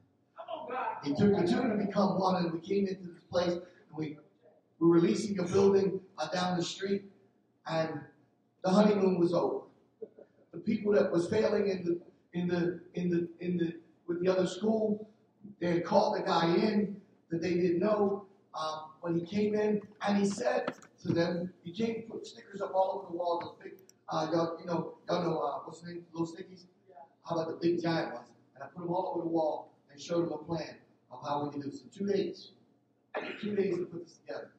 [1.05, 3.63] He took the two to become one, and we came into this place, and
[3.97, 4.17] we,
[4.79, 7.05] we were leasing a building uh, down the street,
[7.67, 8.01] and
[8.63, 9.63] the honeymoon was over
[10.53, 12.01] the people that was failing in the
[12.39, 13.75] in the in the in the
[14.07, 15.09] with the other school,
[15.61, 18.27] they had called the guy in that they didn't know.
[18.55, 22.75] Um, when he came in and he said to them, he came put stickers up
[22.75, 23.79] all over the wall, those big,
[24.11, 26.65] uh, y'all, you know, y'all know uh, what's the name, little stickies?
[27.25, 28.29] How about the big giant ones?
[28.55, 30.77] And I put them all over the wall and showed them a plan
[31.11, 32.51] of how we can do this in two days.
[33.41, 34.53] Two days to put this together.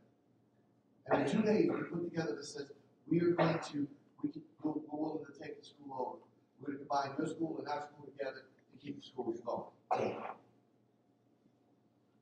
[1.08, 2.72] And in two days we put together this says
[3.10, 3.88] we are going to
[4.22, 6.18] we can, we're, willing to take the school over.
[6.60, 10.16] We're going to combine your school and our school together to keep the schools going.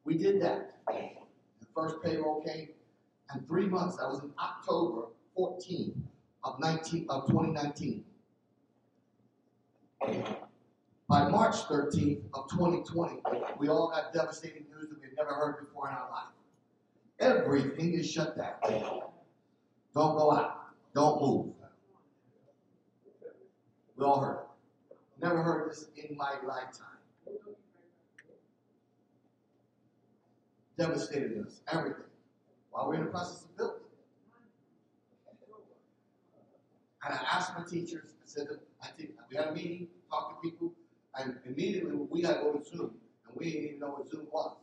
[0.03, 0.77] We did that.
[0.87, 2.69] The first payroll came,
[3.29, 6.07] and three months, that was in October 14
[6.43, 8.03] of 19 of 2019.
[11.11, 13.21] By March 13th of 2020,
[13.59, 16.31] we all got devastating news that we'd never heard before in our life.
[17.19, 18.53] Everything is shut down.
[19.93, 20.67] Don't go out.
[20.95, 21.47] Don't move.
[23.97, 24.97] We all heard it.
[25.21, 26.87] Never heard this in my lifetime.
[30.77, 31.59] Devastated us.
[31.73, 32.05] Everything.
[32.69, 33.81] While we're in the process of building.
[37.03, 38.47] And I asked my teachers, I said,
[38.81, 40.71] I think we had a meeting, talked to people,
[41.17, 42.91] and immediately we had go to Zoom,
[43.27, 44.55] and we didn't even know what Zoom was.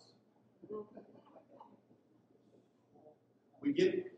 [3.60, 4.12] We get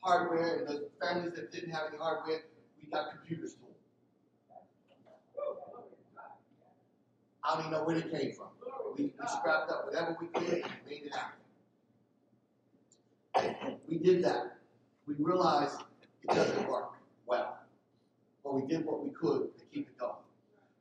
[0.00, 2.42] hardware, and the families that didn't have any hardware,
[2.80, 3.60] we got computers them.
[7.44, 8.48] I don't even know where they came from.
[8.96, 11.40] We, we scrapped up whatever we could and made it happen.
[13.86, 14.58] We did that.
[15.06, 15.78] We realized
[16.22, 16.92] it doesn't work
[17.26, 17.58] well.
[18.42, 20.23] But we did what we could to keep it going.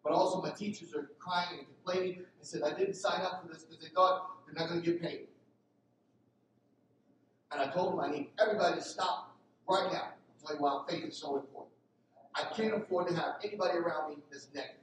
[0.03, 3.53] But also my teachers are crying and complaining and said, I didn't sign up for
[3.53, 5.27] this because they thought they're not going to get paid.
[7.51, 9.35] And I told them I need everybody to stop
[9.69, 10.09] right now.
[10.09, 11.73] I'll tell you why faith is so important.
[12.35, 14.75] I can't afford to have anybody around me that's negative.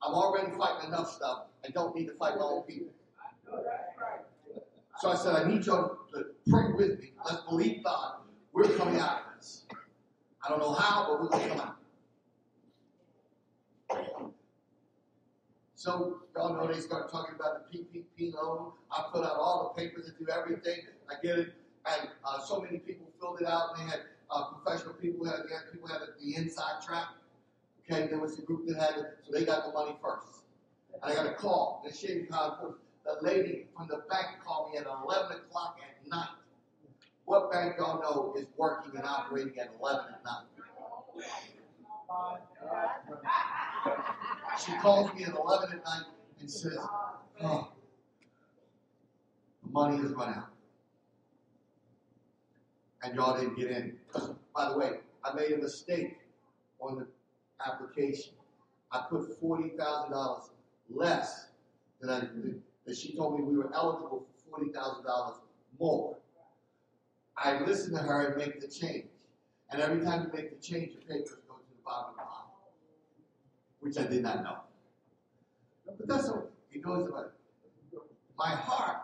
[0.00, 1.46] I'm already fighting enough stuff.
[1.66, 2.92] I don't need to fight my own people.
[5.00, 7.12] So I said, I need y'all to pray with me.
[7.24, 8.14] Let's believe God.
[8.52, 9.64] We're coming out of this.
[10.44, 11.77] I don't know how, but we're going to come out.
[15.78, 18.72] So, y'all know they start talking about the PPP loan.
[18.90, 20.80] I put out all the papers and do everything.
[21.08, 21.54] I get it.
[21.86, 23.76] And uh, so many people filled it out.
[23.76, 27.06] They had uh, professional people, had, they had people had the inside track.
[27.84, 30.42] Okay, there was a group that had it, so they got the money first.
[30.94, 31.80] And I got a call.
[31.86, 36.26] The shame how the lady from the bank called me at 11 o'clock at night.
[37.24, 41.54] What bank y'all know is working and operating at 11 at night?
[44.64, 46.02] She calls me at 11 at night
[46.40, 46.78] and says,
[47.42, 47.72] oh,
[49.62, 50.48] the money has run out.
[53.02, 53.96] And y'all didn't get in.
[54.54, 54.90] By the way,
[55.24, 56.18] I made a mistake
[56.80, 57.06] on the
[57.64, 58.32] application.
[58.90, 60.48] I put $40,000
[60.90, 61.48] less
[62.00, 62.62] than I did.
[62.86, 65.34] That she told me we were eligible for $40,000
[65.78, 66.16] more.
[67.36, 69.06] I listen to her and make the change.
[69.70, 71.37] And every time you make the change, your papers go
[71.88, 72.28] the the
[73.80, 74.56] which I did not know.
[75.86, 77.26] But that's what He goes about.
[77.92, 78.00] it.
[78.36, 78.98] My heart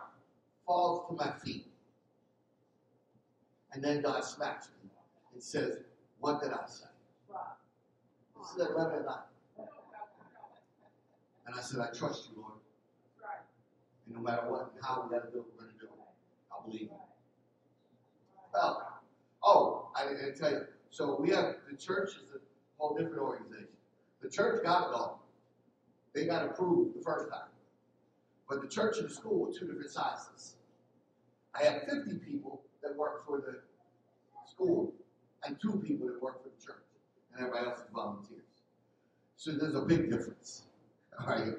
[0.65, 1.67] falls to my feet.
[3.73, 4.89] And then God smacks me
[5.33, 5.79] and says,
[6.19, 6.85] What did I say?
[8.55, 9.17] Is at 11 at night.
[11.47, 12.53] And I said, I trust you, Lord.
[14.05, 15.85] And no matter what and how we got to do it, we're going to do
[15.85, 15.91] it.
[16.51, 16.89] I believe you.
[18.53, 19.01] Well,
[19.43, 20.61] oh, I didn't tell you.
[20.91, 22.39] So we have the church is a
[22.77, 23.67] whole different organization.
[24.21, 25.23] The church got it all.
[26.13, 27.49] They got approved the first time.
[28.49, 30.55] But the church and the school are two different sizes.
[31.53, 33.59] I had 50 people that worked for the
[34.49, 34.93] school
[35.43, 36.83] and two people that worked for the church.
[37.33, 38.41] And everybody else was volunteers.
[39.37, 40.63] So there's a big difference.
[41.19, 41.53] All right.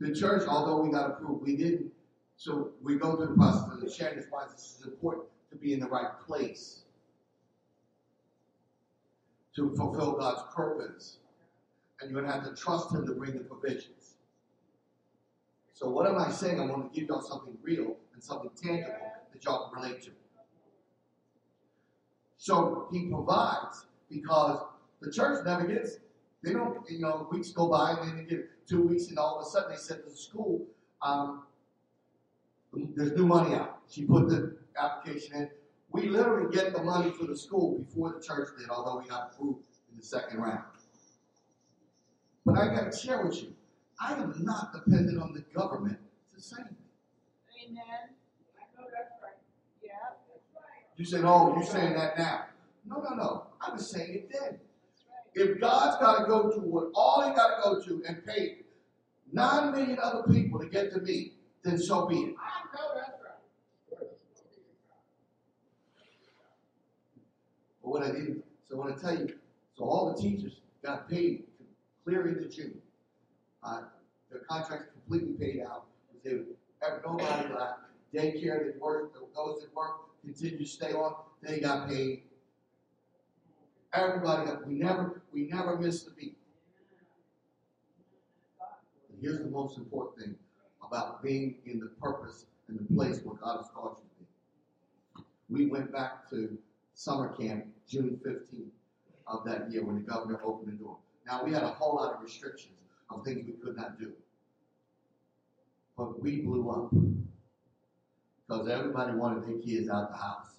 [0.00, 1.90] The church, although we got approved, we didn't.
[2.36, 3.98] So we go through the process of this
[4.30, 6.82] why this is important to be in the right place
[9.58, 11.18] to fulfill God's purpose.
[12.00, 14.14] And you're going to have to trust Him to bring the provisions.
[15.72, 16.60] So, what am I saying?
[16.60, 18.94] I want to give y'all something real and something tangible
[19.32, 20.10] that y'all can relate to.
[22.36, 24.60] So, He provides because
[25.00, 25.98] the church never gets,
[26.42, 29.40] they don't, you know, weeks go by and then they get two weeks, and all
[29.40, 30.64] of a sudden they said to the school,
[31.02, 31.42] um,
[32.72, 33.80] there's new money out.
[33.90, 35.50] She put the application in.
[35.90, 39.32] We literally get the money for the school before the church did, although we got
[39.32, 40.64] approved in the second round.
[42.44, 43.54] But I got to share with you,
[44.00, 45.98] I am not dependent on the government
[46.34, 46.76] to save me.
[47.66, 47.82] Amen.
[48.56, 49.36] I know that's right.
[49.82, 49.90] Yeah.
[50.96, 52.44] You said, oh, you're saying that now.
[52.86, 53.46] No, no, no.
[53.60, 54.58] I was saying it then.
[55.34, 58.58] If God's got to go to what all he got to go to and pay
[59.32, 62.34] nine million other people to get to me, then so be it.
[62.40, 64.08] I know that's right.
[67.88, 69.34] But what I didn't, so I want to tell you,
[69.74, 71.44] so all the teachers got paid
[72.04, 72.74] clear into June.
[73.62, 73.82] Uh,
[74.30, 75.86] their contracts completely paid out.
[76.22, 76.40] They
[76.82, 77.80] have nobody left.
[78.14, 81.14] Daycare that worked, those that work continued to stay on.
[81.42, 82.24] They got paid.
[83.94, 84.66] Everybody got.
[84.66, 86.36] We never, we never missed a beat.
[89.08, 90.34] And here's the most important thing
[90.86, 95.64] about being in the purpose and the place where God has called you to be.
[95.64, 96.58] We went back to
[96.92, 98.70] summer camp June 15th.
[99.26, 100.96] of that year when the governor opened the door.
[101.26, 102.74] Now we had a whole lot of restrictions
[103.10, 104.12] of things we could not do.
[105.96, 106.90] But we blew up.
[108.46, 110.54] Because everybody wanted their kids out of the house.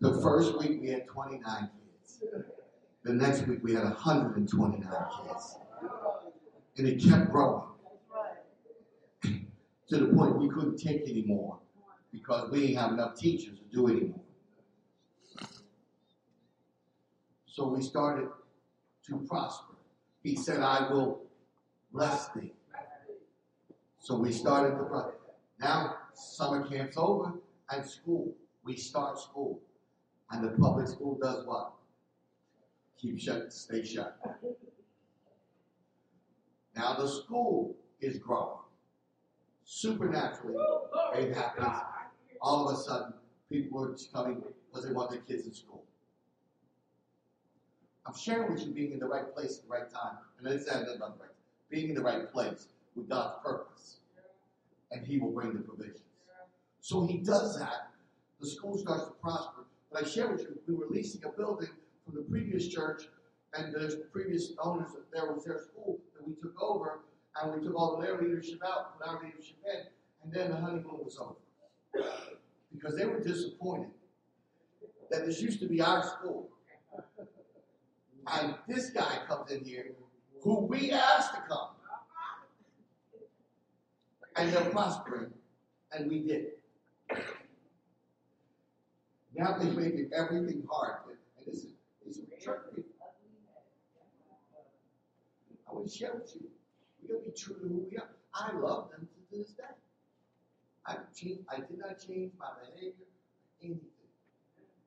[0.00, 2.22] The first week we had 29 kids.
[3.04, 4.88] The next week we had 129
[5.26, 5.56] kids.
[6.78, 7.64] And it kept growing
[9.22, 11.58] to the point we couldn't take anymore
[12.12, 14.20] because we didn't have enough teachers to do anymore.
[17.46, 18.28] So we started
[19.06, 19.74] to prosper.
[20.22, 21.22] He said, I will
[21.92, 22.52] bless thee.
[23.98, 25.14] So we started to prosper.
[25.60, 27.34] now summer camp's over
[27.70, 28.34] and school.
[28.64, 29.60] We start school.
[30.30, 31.72] And the public school does what?
[32.98, 34.18] Keep shut, stay shut.
[36.74, 38.58] Now the school is growing.
[39.64, 40.56] Supernaturally,
[41.14, 41.91] it happens.
[42.42, 43.14] All of a sudden,
[43.48, 45.84] people were just coming because they want their kids in school.
[48.04, 50.18] I'm sharing with you being in the right place at the right time.
[50.38, 51.30] And it's not about the right
[51.70, 54.00] being in the right place with God's purpose.
[54.90, 56.00] And He will bring the provisions.
[56.80, 57.90] So He does that.
[58.40, 59.64] The school starts to prosper.
[59.92, 61.70] But I share with you, we were leasing a building
[62.04, 63.04] from the previous church,
[63.54, 67.00] and the previous owners, there was their school that we took over,
[67.40, 69.82] and we took all of their leadership out, put our leadership in,
[70.24, 71.36] and then the honeymoon was over.
[72.72, 73.90] Because they were disappointed
[75.10, 76.48] that this used to be our school.
[78.26, 79.92] And this guy comes in here
[80.42, 81.68] who we asked to come.
[84.36, 85.30] And they're prospering,
[85.92, 86.46] and we did.
[89.34, 90.96] Now they're making everything hard.
[91.36, 91.72] And this is,
[92.06, 92.24] this is.
[95.68, 96.48] I want to share with you.
[97.02, 98.08] We gotta be true to who we are.
[98.34, 99.64] I love them to this day.
[100.86, 103.06] I changed, I did not change my behavior,
[103.62, 103.80] anything.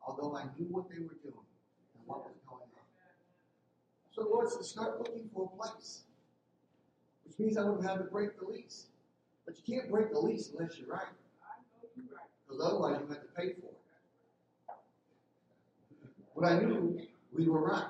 [0.05, 1.47] Although I knew what they were doing
[1.97, 2.86] and what was going on.
[4.12, 6.03] So the Lord said, start looking for a place.
[7.25, 8.88] Which means I would have to break the lease.
[9.45, 11.08] But you can't break the lease unless you're right.
[12.47, 13.79] Because otherwise you have to pay for it.
[16.36, 16.99] But I knew
[17.34, 17.88] we were right.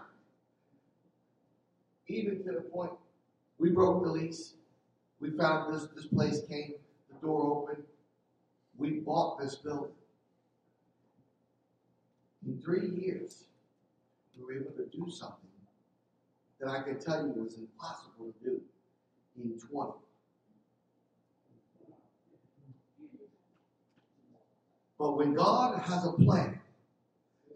[2.08, 2.92] Even to the point
[3.58, 4.54] we broke the lease.
[5.20, 6.76] We found this this place came,
[7.10, 7.84] the door opened.
[8.78, 9.92] We bought this building.
[12.46, 13.46] In three years,
[14.38, 15.50] we were able to do something
[16.60, 18.62] that I can tell you was impossible to do
[19.38, 19.92] in 20.
[24.98, 26.60] But when God has a plan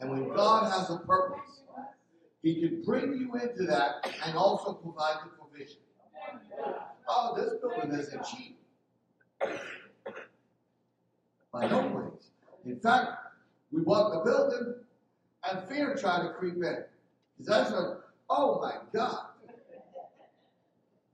[0.02, 1.62] and when God has a purpose,
[2.42, 5.80] He can bring you into that and also provide the provision.
[7.08, 8.60] Oh, this building isn't cheap.
[11.52, 12.30] By no means.
[12.66, 13.12] In fact,
[13.72, 14.76] we bought the building
[15.50, 16.84] and fear tried to creep in.
[17.38, 17.98] Because that's a,
[18.30, 19.26] oh my God.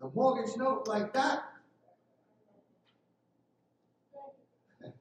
[0.02, 1.44] The mortgage note like that.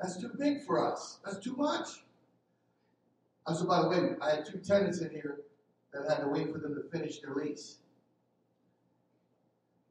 [0.00, 1.18] That's too big for us.
[1.24, 2.04] That's too much.
[3.46, 5.40] I so, by the way, I had two tenants in here
[5.92, 7.78] that had to wait for them to finish their lease.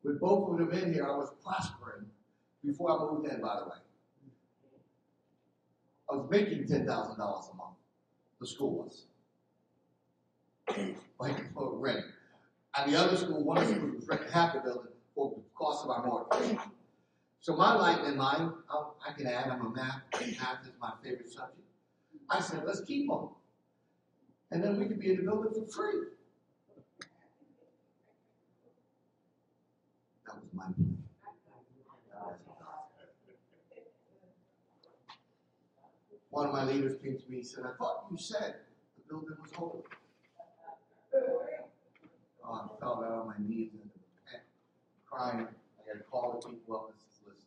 [0.04, 2.06] With both of them in here, I was prospering
[2.66, 3.78] before I moved in, by the way.
[6.12, 7.76] I was making $10,000 a month.
[8.40, 9.06] The school was.
[11.20, 12.06] like for rent.
[12.76, 15.42] And the other school, one of the schools was renting half the building for the
[15.56, 16.58] cost of our mortgage.
[17.42, 21.30] So my in mind, I'll- I can add, I'm a math, math is my favorite
[21.30, 21.68] subject.
[22.30, 23.30] I said, let's keep them.
[24.52, 26.08] And then we could be in the building for free.
[30.26, 31.04] That was my plan.
[32.12, 32.64] That was God.
[36.34, 38.56] One of my leaders came to me and said, I thought you said
[38.98, 39.84] the building was holy.
[42.44, 43.92] Oh, I fell down on my knees and
[45.06, 45.46] crying.
[45.46, 47.46] I had to call the people up and listen,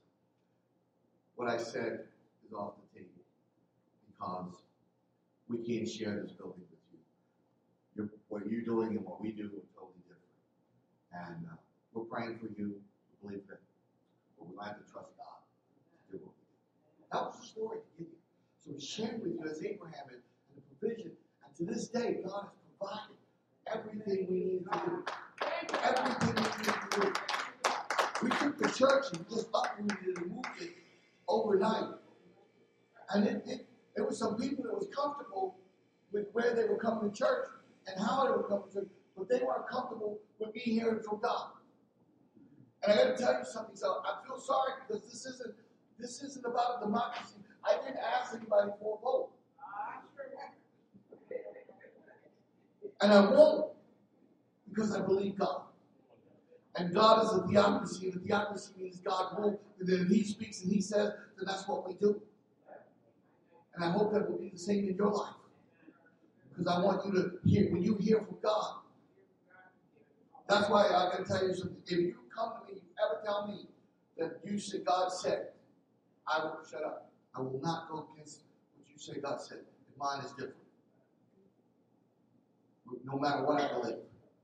[1.35, 2.05] what I said
[2.47, 3.27] is off the table
[4.07, 4.55] because
[5.49, 7.01] we can't share this building with you.
[7.97, 10.31] You're, what you're doing and what we do are totally different.
[11.13, 11.57] And uh,
[11.93, 12.77] we're praying for you.
[13.21, 13.59] We believe that.
[14.39, 17.07] But we have to trust God to do what we do.
[17.11, 18.26] That was the story to give you.
[18.67, 21.13] So we shared with you as Abraham and, and the provision.
[21.45, 23.17] And to this day, God has provided
[23.73, 25.05] everything we need to do.
[25.85, 27.13] Everything we need to do.
[28.23, 30.71] We took the church and just uprooted and moved it
[31.29, 31.95] overnight.
[33.11, 35.59] And it, it, it was some people that was comfortable
[36.13, 37.47] with where they were coming to church
[37.87, 41.21] and how they were coming to church, but they weren't comfortable with me hearing from
[41.21, 41.51] God.
[42.83, 43.77] And I got to tell you something.
[43.77, 45.55] So I feel sorry because this isn't
[45.99, 47.37] this isn't about democracy.
[47.67, 49.31] I didn't ask anybody for a vote.
[53.01, 53.73] And I won't
[54.69, 55.63] because I believe God.
[56.77, 60.63] And God is a theocracy, and a theocracy means God rules, and then He speaks
[60.63, 62.21] and He says, then that's what we do.
[63.75, 65.35] And I hope that will be the same in your life.
[66.51, 68.77] Because I want you to hear, when you hear from God,
[70.49, 71.77] that's why I can tell you something.
[71.87, 73.67] If you come to me, you ever tell me
[74.19, 75.49] that you said, God said,
[76.27, 77.11] I will shut up.
[77.37, 78.41] I will not go against
[78.77, 79.59] what you say God said.
[79.59, 80.55] If mine is different.
[83.05, 83.97] No matter what I believe.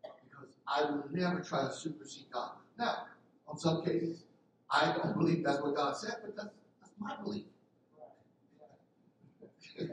[0.03, 2.53] Because I will never try to supersede God.
[2.79, 3.07] Now,
[3.49, 4.25] on some cases,
[4.71, 6.49] I don't believe that's what God said, but that's,
[6.81, 7.45] that's my belief.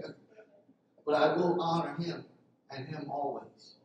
[1.06, 2.26] but I will honor him
[2.72, 3.76] and him always.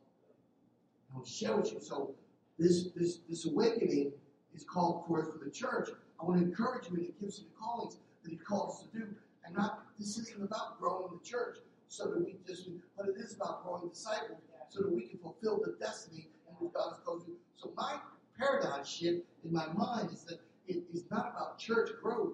[1.12, 1.81] I will share with you.
[1.81, 2.15] So
[2.59, 4.12] this this this awakening
[4.55, 5.91] is called for us for the church.
[6.21, 8.87] I want to encourage you in the gifts and the callings that he calls us
[8.91, 9.07] to do.
[9.45, 11.59] And not this isn't about growing the church
[11.89, 14.41] so that we just but it is about growing disciples
[14.75, 17.35] so that we can fulfill the destiny and what God has called you.
[17.57, 17.99] So my
[18.37, 22.33] paradigm shift in my mind is that it is not about church growth,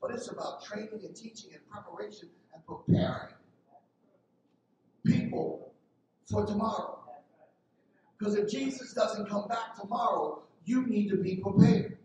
[0.00, 3.34] but it's about training and teaching and preparation and preparing
[5.04, 5.72] people
[6.30, 7.00] for tomorrow.
[8.18, 11.98] Because if Jesus doesn't come back tomorrow, you need to be prepared.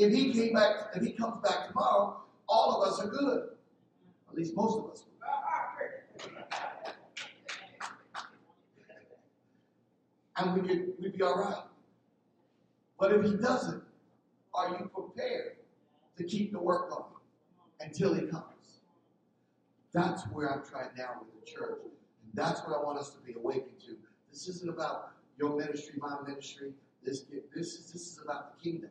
[0.00, 3.50] If he came back, if he comes back tomorrow, all of us are good.
[4.30, 5.04] At least most of us.
[10.38, 11.64] And we could we'd be all right.
[12.98, 13.82] But if he doesn't,
[14.54, 15.56] are you prepared
[16.16, 17.04] to keep the work going
[17.80, 18.80] until he comes?
[19.92, 21.80] That's where I'm trying now with the church.
[21.84, 23.98] And that's what I want us to be awakened to.
[24.32, 26.72] This isn't about your ministry, my ministry.
[27.04, 27.24] This,
[27.54, 28.90] this, this is about the kingdom.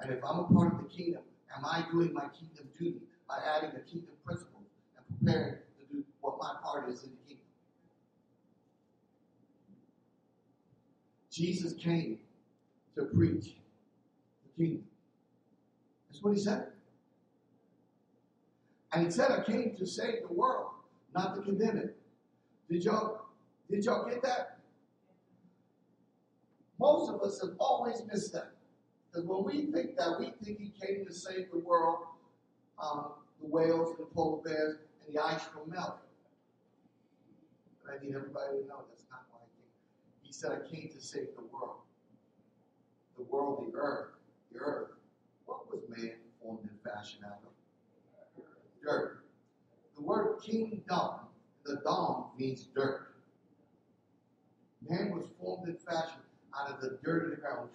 [0.00, 1.22] And if I'm a part of the kingdom,
[1.56, 4.60] am I doing my kingdom duty by adding a kingdom principle
[4.96, 7.44] and preparing to do what my part is in the kingdom?
[11.30, 12.18] Jesus came
[12.94, 13.56] to preach
[14.44, 14.84] the kingdom.
[16.08, 16.68] That's what he said.
[18.92, 20.70] And he said, I came to save the world,
[21.14, 21.96] not to condemn it.
[22.70, 23.26] Did y'all,
[23.70, 24.58] did y'all get that?
[26.78, 28.55] Most of us have always missed that.
[29.16, 32.00] Because when we think that, we think he came to save the world,
[32.78, 36.00] um, the whales and the polar bears, and the ice from melting.
[37.82, 40.20] But I need everybody to know that's not why he came.
[40.20, 41.76] He said, I came to save the world.
[43.16, 44.08] The world, the earth.
[44.52, 44.90] The earth.
[45.46, 48.44] What was man formed and fashioned out of?
[48.84, 49.24] dirt.
[49.96, 50.82] The word kingdom,
[51.64, 53.14] the dom means dirt.
[54.86, 56.22] Man was formed and fashioned
[56.54, 57.70] out of the dirt of the ground,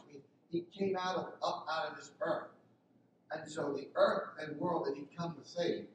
[0.52, 2.50] he came out of up out of this earth.
[3.32, 5.86] And so the earth and world that he come to save.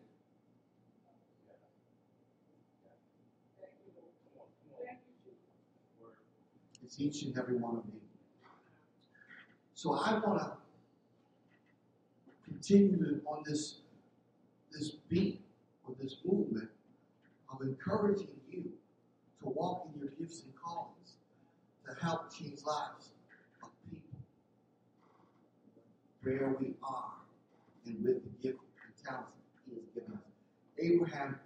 [6.83, 8.01] It's each and every one of you.
[9.75, 10.53] So I want to
[12.49, 13.81] continue on this
[14.73, 15.43] this beat
[15.87, 16.71] or this movement
[17.53, 18.73] of encouraging you
[19.43, 21.15] to walk in your gifts and callings
[21.87, 23.11] to help change lives
[23.63, 24.19] of people
[26.27, 27.13] where we are
[27.87, 29.31] and with the gift and talents
[29.65, 30.25] he has given us.
[30.79, 31.39] Abraham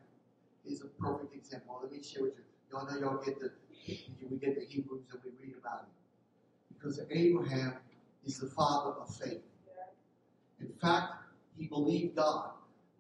[0.67, 1.81] is a perfect example.
[1.83, 2.45] Let me share with you.
[2.73, 3.53] Y'all know y'all get the
[3.87, 5.87] we get the Hebrews and we read about him.
[6.73, 7.75] Because Abraham
[8.25, 9.43] is the father of faith.
[10.61, 11.13] In fact,
[11.59, 12.51] he believed God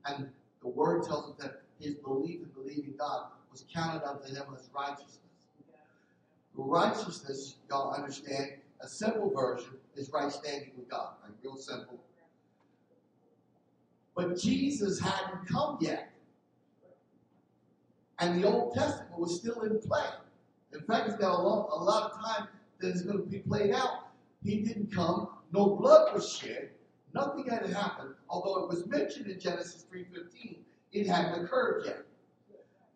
[0.04, 0.28] and
[0.62, 4.68] the word tells us that his belief in believing God was counted unto him as
[4.74, 5.18] righteousness.
[6.54, 8.52] Righteousness, y'all understand,
[8.82, 11.98] a simple version is right standing with God, like real simple.
[14.14, 16.10] But Jesus hadn't come yet.
[18.18, 20.04] And the Old Testament was still in play.
[20.72, 22.48] In fact, it's got a lot, a lot of time
[22.80, 24.08] that is going to be played out.
[24.44, 26.70] He didn't come, no blood was shed,
[27.12, 30.58] Nothing had happened, although it was mentioned in Genesis 3.15.
[30.92, 32.04] It hadn't occurred yet.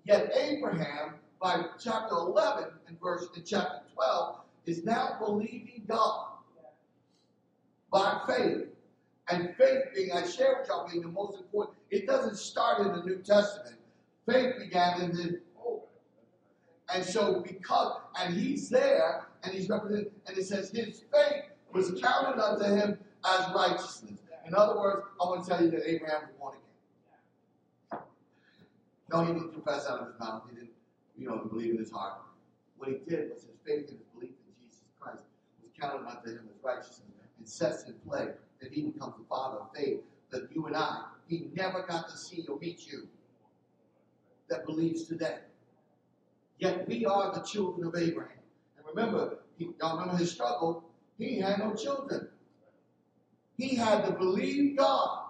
[0.04, 6.28] Yet Abraham, by chapter 11 and verse in chapter 12, is now believing God
[7.90, 8.66] by faith.
[9.28, 12.92] And faith being, I share with y'all, being the most important, it doesn't start in
[12.92, 13.76] the New Testament.
[14.26, 15.84] Faith began in the Old.
[16.94, 21.98] And so because, and he's there, and he's represented, and it says his faith was
[22.02, 24.20] counted unto him as righteousness.
[24.46, 28.04] In other words, I want to tell you that Abraham was born again.
[29.10, 30.42] No, he didn't confess out of his mouth.
[30.50, 30.70] He didn't,
[31.16, 32.20] you know, believe in his heart.
[32.76, 35.22] What he did was his faith and his belief in Jesus Christ
[35.62, 37.00] was counted unto him as righteousness
[37.38, 38.28] and sets in play
[38.60, 40.00] that he becomes the father of faith.
[40.30, 43.06] That you and I, he never got to see or meet you
[44.48, 45.38] that believes today.
[46.58, 48.38] Yet we are the children of Abraham.
[48.76, 50.84] And remember, he, y'all remember his struggle?
[51.18, 52.28] He had no children.
[53.56, 55.26] He had to believe God.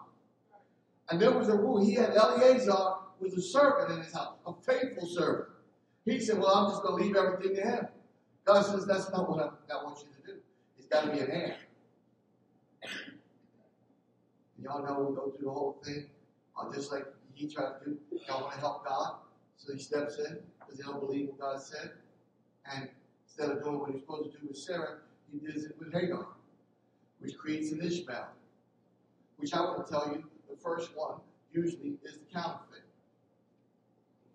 [1.10, 1.84] And there was a rule.
[1.84, 5.48] He had Eleazar was a servant in his house, a faithful servant.
[6.04, 7.88] He said, Well, I'm just going to leave everything to him.
[8.44, 10.13] God says, That's not what I, I want you to
[10.94, 11.56] got to be an heir.
[14.62, 16.06] Y'all know we go through the whole thing,
[16.58, 17.98] uh, just like he tried to do.
[18.28, 19.16] Y'all want to help God,
[19.56, 21.90] so he steps in because they don't believe what God said.
[22.72, 22.88] And
[23.26, 24.98] instead of doing what he's supposed to do with Sarah,
[25.32, 26.28] he does it with Hagar,
[27.18, 28.28] which creates an Ishmael.
[29.36, 31.18] Which I want to tell you, the first one
[31.52, 32.84] usually is the counterfeit.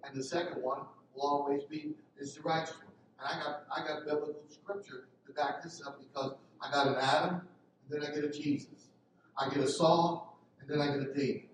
[0.04, 0.82] And the second one
[1.16, 2.92] will always be is the righteous one.
[3.20, 6.96] And I got I got biblical scripture to back this up because I got an
[7.00, 7.42] Adam,
[7.90, 8.90] and then I get a Jesus.
[9.38, 11.50] I get a Saul, and then I get a David.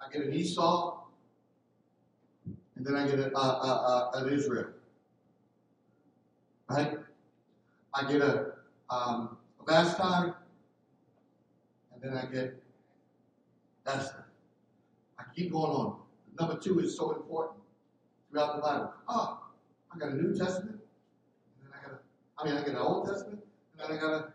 [0.00, 1.04] I get an Esau,
[2.76, 4.70] and then I get a, an Israel.
[6.68, 6.98] Right?
[7.92, 8.52] I get a,
[8.88, 10.32] um, a Vashti,
[11.92, 12.62] and then I get
[13.86, 14.24] Esther.
[15.18, 15.96] I keep going on.
[16.38, 17.60] Number two is so important
[18.30, 18.92] throughout the Bible.
[19.08, 19.40] Oh,
[19.92, 21.98] I got a New Testament, and then I got a,
[22.40, 23.42] I mean, I got an Old Testament,
[23.78, 24.32] and then I got a.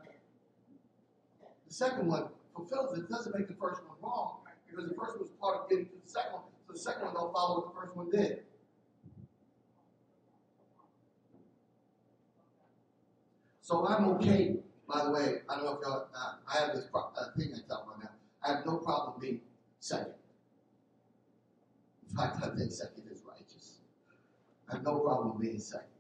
[1.68, 3.02] The second one fulfills it.
[3.02, 4.38] It doesn't make the first one wrong
[4.70, 7.06] because the first one was part of getting to the second one, so the second
[7.06, 8.44] one don't follow what the first one did.
[13.62, 14.58] So I'm okay.
[14.88, 16.08] By the way, I don't know if y'all.
[16.16, 18.12] Uh, I have this pro- uh, thing I talk about now.
[18.44, 19.42] I have no problem being
[19.80, 20.14] second.
[22.08, 23.78] In fact, I think second is righteous.
[24.70, 25.95] I have no problem being second.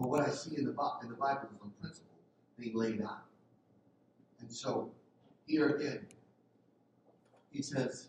[0.00, 0.70] But what I see in the,
[1.02, 2.08] in the Bible is a principle
[2.58, 3.24] being laid out.
[4.40, 4.90] And so,
[5.46, 6.06] here again,
[7.50, 8.08] he says,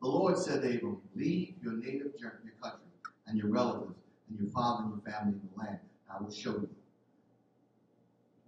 [0.00, 2.30] The Lord said to Abram, Leave your native your
[2.62, 2.86] country,
[3.26, 3.96] and your relatives,
[4.28, 5.78] and your father and your family in the land.
[6.08, 6.68] I will show you.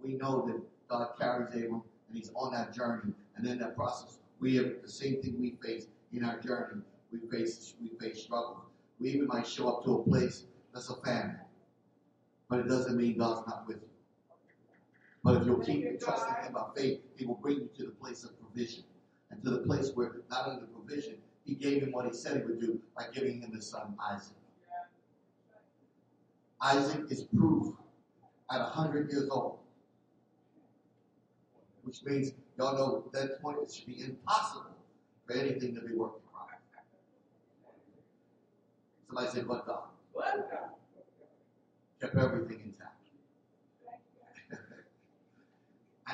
[0.01, 3.11] We know that God carries Abram, and he's on that journey.
[3.35, 6.81] And in that process, we have the same thing we face in our journey.
[7.11, 8.61] We face we face struggles.
[8.97, 11.39] We even might show up to a place that's a famine.
[12.49, 13.89] But it doesn't mean God's not with you.
[15.23, 18.23] But if you'll keep trusting Him by faith, He will bring you to the place
[18.23, 18.83] of provision.
[19.31, 21.15] And to the place where not only the provision,
[21.45, 24.35] He gave him what He said He would do by giving him his son Isaac.
[26.61, 27.73] Isaac is proof
[28.51, 29.59] at 100 years old.
[31.83, 34.71] Which means, y'all know, at that point it should be impossible
[35.25, 36.59] for anything to be working right.
[39.07, 39.81] Somebody say, but God.
[42.05, 43.01] Kept everything intact.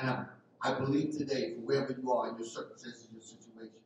[0.00, 0.24] and I,
[0.62, 3.76] I believe today, for wherever you are in your circumstances, your situation,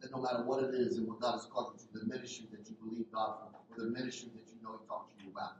[0.00, 2.46] that no matter what it is and what God has called you to, the ministry
[2.52, 5.32] that you believe God for, or the ministry that you know He talked to you
[5.32, 5.54] about,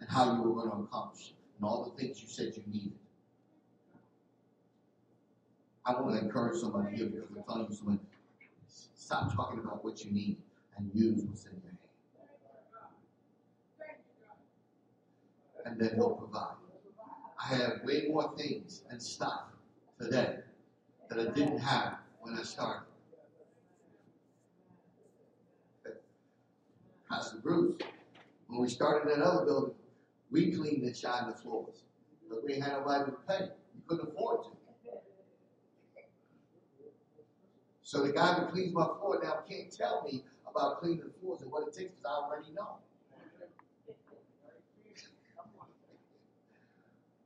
[0.00, 2.62] and how you were going to accomplish it, and all the things you said you
[2.72, 2.92] needed.
[5.84, 8.00] I want to encourage somebody here because I'm telling you something.
[8.94, 10.38] Stop talking about what you need
[10.78, 11.74] and use what's in your hand.
[15.64, 16.56] And then He'll provide.
[17.42, 19.42] I have way more things and stuff
[20.00, 20.38] today
[21.08, 22.86] that I didn't have when I started.
[27.08, 27.76] Pastor Bruce,
[28.48, 29.74] when we started that other building,
[30.30, 31.82] we cleaned and shined the floors.
[32.28, 33.50] But we had nobody to pay.
[33.74, 34.50] We couldn't afford to.
[37.82, 41.42] So the guy who cleans my floor now can't tell me about cleaning the floors
[41.42, 42.78] and what it takes because I already know.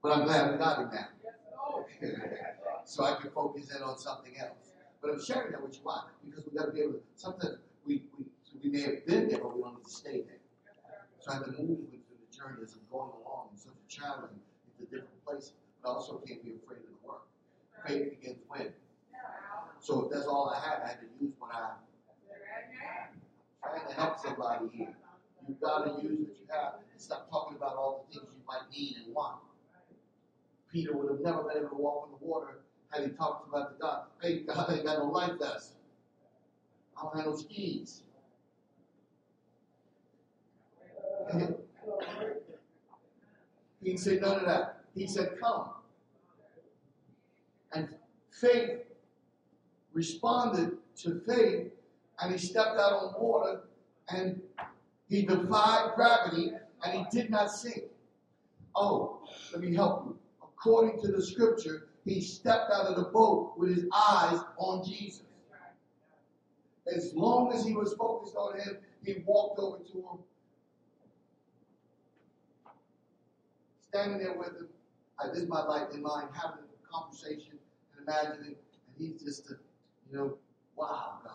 [0.03, 1.09] But I'm glad we got him now.
[2.85, 4.73] so I can focus in on something else.
[5.03, 6.03] But I'm sharing that with you why?
[6.25, 8.25] Because we've got to be able to, sometimes we, we,
[8.63, 10.43] we may have been there, but we don't need to stay there.
[11.21, 13.89] So I have to move with the journey as I'm going along and sort of
[13.89, 14.39] traveling
[14.79, 15.53] into different places.
[15.83, 17.27] But I also can't be afraid of the work.
[17.87, 18.73] Faith begins when?
[19.81, 21.71] So if that's all I had, I had to use what I
[23.63, 24.95] trying to help somebody here.
[25.47, 28.45] You've got to use what you have and stop talking about all the things you
[28.47, 29.41] might need and want.
[30.79, 32.61] Peter would have never been able to walk on the water
[32.91, 34.05] had he talked about the God.
[34.23, 35.73] Hey, God, I got no life vest.
[36.97, 38.03] I don't have no skis.
[41.33, 41.47] he
[43.83, 44.85] didn't say none of that.
[44.95, 45.71] He said, Come.
[47.73, 47.89] And
[48.31, 48.83] faith
[49.93, 51.73] responded to faith,
[52.21, 53.63] and he stepped out on water
[54.11, 54.41] and
[55.09, 56.53] he defied gravity
[56.85, 57.83] and he did not sink.
[58.77, 59.19] Oh,
[59.53, 60.19] let me help you.
[60.61, 65.23] According to the scripture, he stepped out of the boat with his eyes on Jesus.
[66.95, 70.19] as long as he was focused on him, he walked over to him,
[73.83, 74.69] standing there with him.
[75.23, 77.59] I did my life in mind, having a conversation
[77.97, 79.55] and imagining, and he's just, a,
[80.11, 80.39] you know,
[80.77, 81.33] wow, God.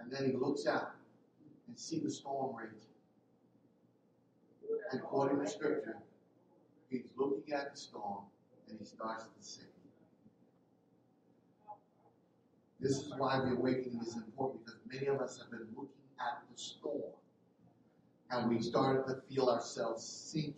[0.00, 0.92] And then he looks out
[1.68, 2.78] and see the storm raging.
[4.90, 5.96] And according to Scripture,
[6.96, 8.24] he's looking at the storm
[8.68, 9.64] and he starts to sing.
[12.80, 15.90] This is why the awakening is important because many of us have been looking
[16.20, 17.12] at the storm
[18.30, 20.54] and we started to feel ourselves sinking.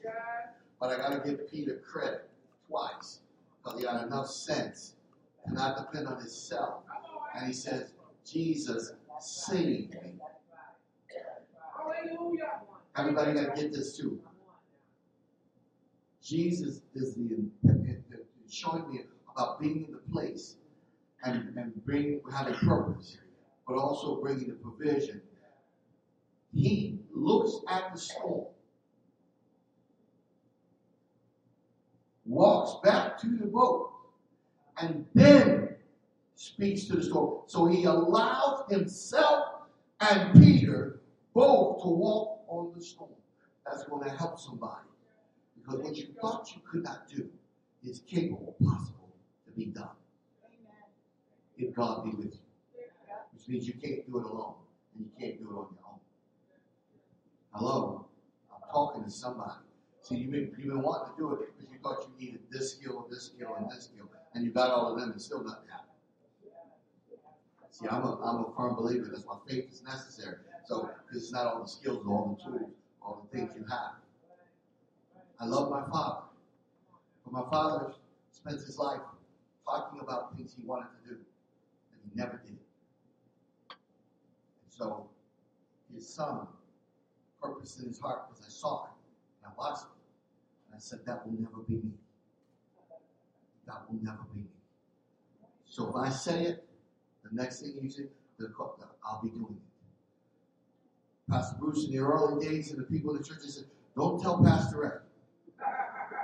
[0.80, 2.28] But I got to give Peter credit
[2.68, 3.20] twice
[3.62, 4.95] because he had enough sense
[5.47, 6.82] to not depend on himself.
[7.34, 7.93] And he says,
[8.24, 10.14] Jesus, save me.
[11.76, 12.61] Hallelujah.
[12.97, 14.20] Everybody got to get this too.
[16.29, 17.49] Jesus is the,
[18.51, 19.01] showing me
[19.35, 20.57] about being in the place
[21.24, 23.16] and, and bringing having purpose,
[23.66, 25.22] but also bringing the provision.
[26.53, 28.47] He looks at the storm,
[32.26, 33.91] walks back to the boat,
[34.83, 35.76] and then
[36.35, 37.41] speaks to the storm.
[37.47, 39.45] So he allows himself
[40.01, 41.01] and Peter
[41.33, 43.11] both to walk on the storm.
[43.64, 44.88] That's going to help somebody.
[45.69, 47.29] Because what you thought you could not do
[47.85, 49.11] is capable, possible
[49.45, 49.89] to be done.
[51.59, 52.41] If God be with you.
[53.33, 54.55] Which means you can't do it alone.
[54.95, 55.99] And you can't do it on your own.
[57.53, 58.07] Hello?
[58.51, 59.53] I'm talking to somebody.
[60.03, 62.73] See, you've been, you've been wanting to do it because you thought you needed this
[62.73, 64.09] skill, this skill, and this skill.
[64.35, 65.89] And you got all of them and still nothing happened.
[67.71, 69.09] See, I'm a, I'm a firm believer.
[69.11, 70.37] That's why faith is necessary.
[70.66, 72.71] So, this is not all the skills, all the tools,
[73.03, 73.93] all the things you have.
[75.41, 76.22] I love my father.
[77.24, 77.95] But my father
[78.30, 79.01] spent his life
[79.64, 82.57] talking about things he wanted to do, and he never did.
[83.70, 85.09] And so,
[85.95, 86.47] his son
[87.43, 88.91] purpose in his heart because I saw it
[89.43, 89.89] and I watched it.
[90.66, 91.93] And I said, That will never be me.
[93.66, 94.47] That will never be me.
[95.66, 96.68] So if I say it,
[97.22, 98.05] the next thing you say,
[99.05, 101.30] I'll be doing it.
[101.30, 103.64] Pastor Bruce, in the early days, and the people in the church, they said,
[103.97, 105.08] Don't tell Pastor Ed.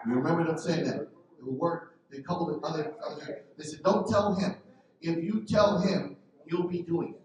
[0.07, 1.09] You remember them saying that?
[1.43, 4.57] The word, a couple of other, other, they said, Don't tell him.
[5.01, 6.16] If you tell him,
[6.47, 7.20] you'll be doing it.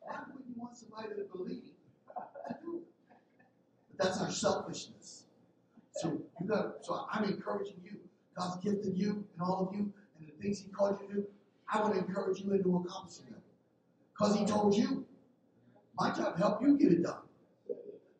[0.00, 1.62] Why would you want somebody to believe?
[2.14, 5.24] But that's our selfishness.
[5.92, 6.84] So you got.
[6.84, 7.98] So I'm encouraging you.
[8.36, 11.26] God's gifted you and all of you, and the things He called you to do.
[11.72, 13.42] I want to encourage you into accomplishing them,
[14.12, 15.06] because He told you.
[15.98, 17.22] My job help you get it done.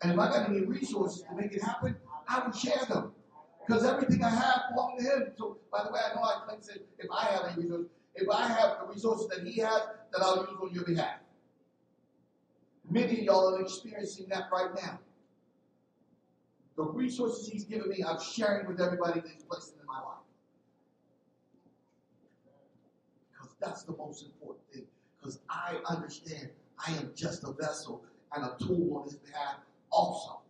[0.03, 1.97] And if I got any resources to make it happen,
[2.29, 3.13] I would share them.
[3.67, 5.33] Because everything I have belongs to him.
[5.37, 8.29] So, by the way, I know I can say, if I have any resources, if
[8.29, 11.21] I have the resources that he has, that I'll use on your behalf.
[12.91, 14.99] Many of y'all are experiencing that right now.
[16.77, 20.19] The resources he's given me, I'm sharing with everybody that he's placed in my life.
[23.31, 24.85] Because that's the most important thing.
[25.19, 26.51] Because I understand
[26.87, 28.05] I am just a vessel
[28.35, 29.57] and a tool on his behalf
[29.91, 30.41] also.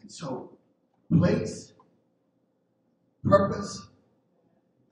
[0.00, 0.52] And so,
[1.12, 1.72] place,
[3.24, 3.88] purpose,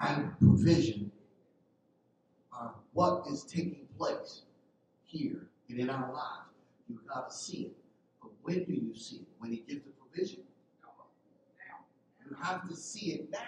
[0.00, 1.10] and provision
[2.52, 4.42] are what is taking place
[5.04, 6.50] here and in our lives.
[6.88, 7.76] You've got to see it.
[8.20, 9.28] But when do you see it?
[9.38, 10.42] When he gives the provision?
[12.28, 13.38] You have to see it now.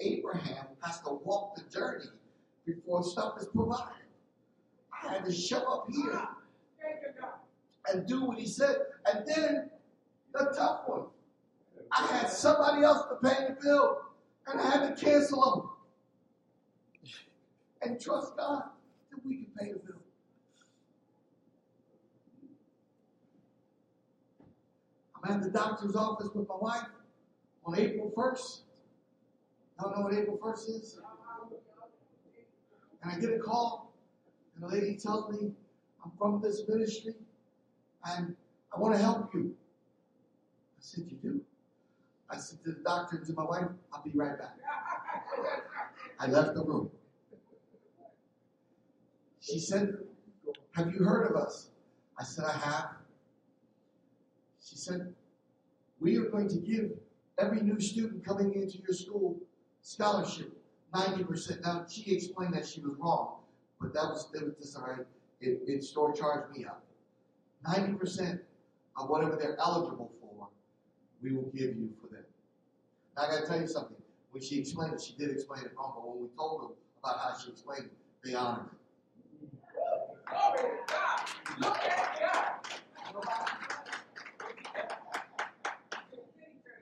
[0.00, 2.06] Abraham has to walk the journey
[2.74, 4.04] before stuff is provided.
[4.92, 6.20] I had to show up here
[7.92, 8.76] and do what he said.
[9.12, 9.70] And then
[10.32, 11.06] the tough one.
[11.92, 13.98] I had somebody else to pay the bill,
[14.46, 15.74] and I had to cancel
[17.02, 17.10] them.
[17.82, 18.64] And trust God
[19.10, 19.96] that we can pay the bill.
[25.22, 26.86] I'm at the doctor's office with my wife
[27.64, 28.60] on April 1st.
[29.78, 31.00] Y'all know what April 1st is?
[33.02, 33.92] And I get a call,
[34.54, 35.52] and the lady tells me,
[36.04, 37.14] I'm from this ministry,
[38.04, 38.36] and
[38.74, 39.54] I want to help you.
[40.78, 41.40] I said, You do?
[42.28, 44.56] I said to the doctor and to my wife, I'll be right back.
[46.18, 46.90] I left the room.
[49.40, 49.96] She said,
[50.72, 51.70] Have you heard of us?
[52.18, 52.90] I said, I have.
[54.64, 55.14] She said,
[56.00, 56.92] We are going to give
[57.38, 59.38] every new student coming into your school
[59.82, 60.59] scholarship
[60.94, 61.62] 90%.
[61.62, 63.36] Now, she explained that she was wrong,
[63.80, 65.06] but that was, that was just all right.
[65.40, 66.84] It, it store charged me up.
[67.66, 68.40] 90%
[68.96, 70.48] of whatever they're eligible for,
[71.22, 72.24] we will give you for them.
[73.16, 73.96] And I gotta tell you something.
[74.30, 76.70] When she explained it, she did explain it wrong, but when we told them
[77.02, 77.92] about how she explained it,
[78.24, 78.76] they honored it.
[80.30, 80.36] To
[80.86, 81.40] God.
[81.60, 82.10] Look at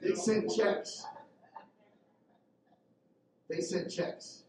[0.00, 1.04] They sent checks.
[3.49, 4.44] They sent checks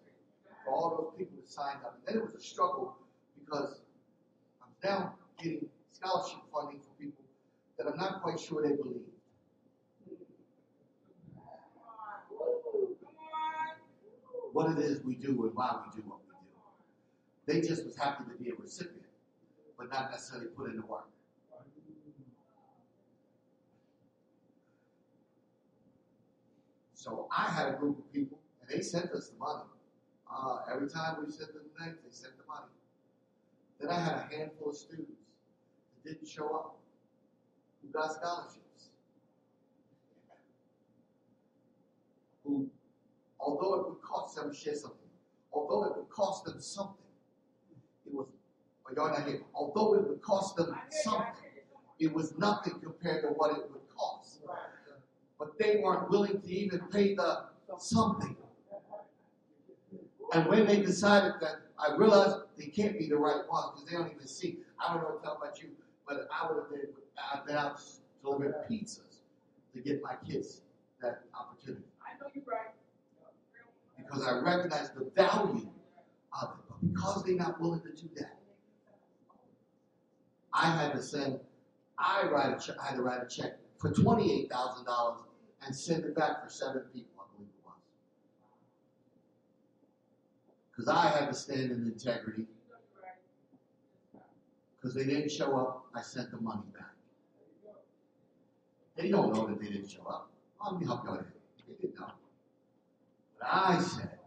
[0.66, 1.98] for all those people that signed up.
[2.06, 2.98] And then it was a struggle
[3.40, 3.82] because
[4.62, 7.24] I'm now getting scholarship funding for people
[7.78, 9.02] that I'm not quite sure they believe.
[14.52, 17.62] What it is we do and why we do what we do.
[17.62, 19.06] They just was happy to be a recipient,
[19.78, 21.08] but not necessarily put in the work.
[26.96, 28.39] So I had a group of people,
[28.70, 29.64] they sent us the money.
[30.32, 32.72] Uh, every time we sent them the names, they sent the money.
[33.80, 35.12] Then I had a handful of students
[36.04, 36.78] that didn't show up
[37.82, 38.90] who got scholarships.
[42.44, 42.70] Who,
[43.40, 44.98] although it would cost them, share something,
[45.52, 46.96] although it would cost them something,
[48.06, 48.28] it was,
[48.86, 51.34] or y'all not here, although it would cost them something,
[52.00, 54.42] it was nothing compared to what it would cost.
[55.38, 57.46] But they weren't willing to even pay the
[57.78, 58.36] something.
[60.34, 63.98] And when they decided that, I realized they can't be the right ones because they
[63.98, 64.60] don't even see.
[64.80, 65.70] I don't know what to tell about you,
[66.08, 66.90] but I would have been,
[67.34, 67.82] I've been out
[68.22, 69.22] delivering pizzas
[69.74, 70.62] to get my kids
[71.02, 72.74] that opportunity I know you're right.
[73.98, 75.70] because I recognize the value
[76.42, 76.66] of it.
[76.68, 78.38] But because they're not willing to do that,
[80.54, 81.40] I had to send,
[81.98, 85.22] I write a check, I had to write a check for twenty-eight thousand dollars
[85.66, 87.76] and send it back for seven people, I believe it was.
[90.80, 92.46] Because I had to stand in integrity.
[94.78, 96.94] Because they didn't show up, I sent the money back.
[98.96, 100.32] They don't know that they didn't show up.
[100.64, 101.26] Let me help you out.
[101.68, 102.12] They didn't know.
[103.38, 104.20] But I said,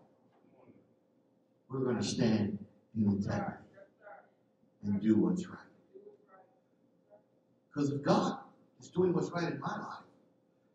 [1.70, 2.58] we're going to stand
[2.94, 3.56] in integrity
[4.84, 5.58] and do what's right.
[7.72, 8.40] Because if God
[8.78, 10.04] is doing what's right in my life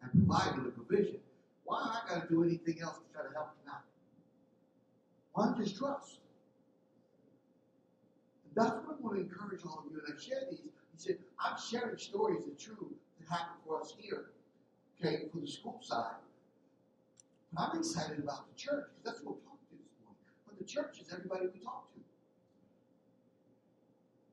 [0.02, 1.18] and providing the provision,
[1.66, 3.57] why I got to do anything else to try to help
[5.38, 6.20] not just trust?
[8.46, 10.02] And that's what I want to encourage all of you.
[10.06, 10.60] And I share these.
[10.60, 14.32] He said, I'm sharing stories that true that happened for us here,
[15.00, 16.18] okay, for the school side.
[17.54, 20.22] But I'm excited about the church because that's what we talked to this morning.
[20.48, 22.00] But the church is everybody we talk to.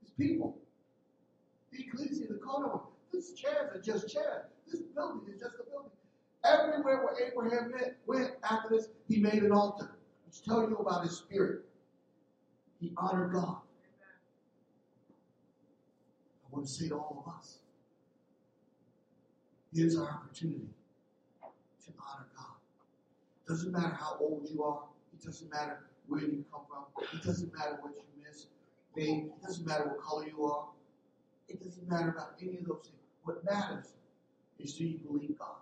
[0.02, 0.56] It's people.
[1.70, 2.80] The ecclesia, the corner.
[3.12, 4.46] These chairs are just chairs.
[4.70, 5.90] This building is just a building.
[6.44, 7.72] Everywhere where Abraham
[8.06, 9.93] went after this, he made an altar,
[10.34, 11.62] which tell you about his spirit.
[12.80, 13.58] He honored God.
[16.44, 17.58] I want to say to all of us,
[19.72, 20.68] here's our opportunity
[21.42, 22.46] to honor God.
[23.44, 24.82] It doesn't matter how old you are.
[25.12, 26.84] It doesn't matter where you come from.
[27.12, 28.46] It doesn't matter what you miss.
[28.96, 30.66] It doesn't matter what color you are.
[31.48, 32.98] It doesn't matter about any of those things.
[33.24, 33.94] What matters
[34.58, 35.56] is do you believe God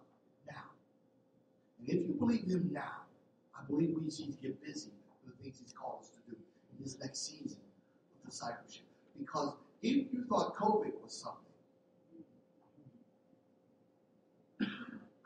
[0.46, 0.64] now?
[1.80, 3.02] And if you believe Him now,
[3.62, 4.90] I believe we need to get busy
[5.24, 7.58] with the things He's called us to do in this next season
[8.24, 8.82] of discipleship.
[9.18, 11.38] Because if you thought COVID was something,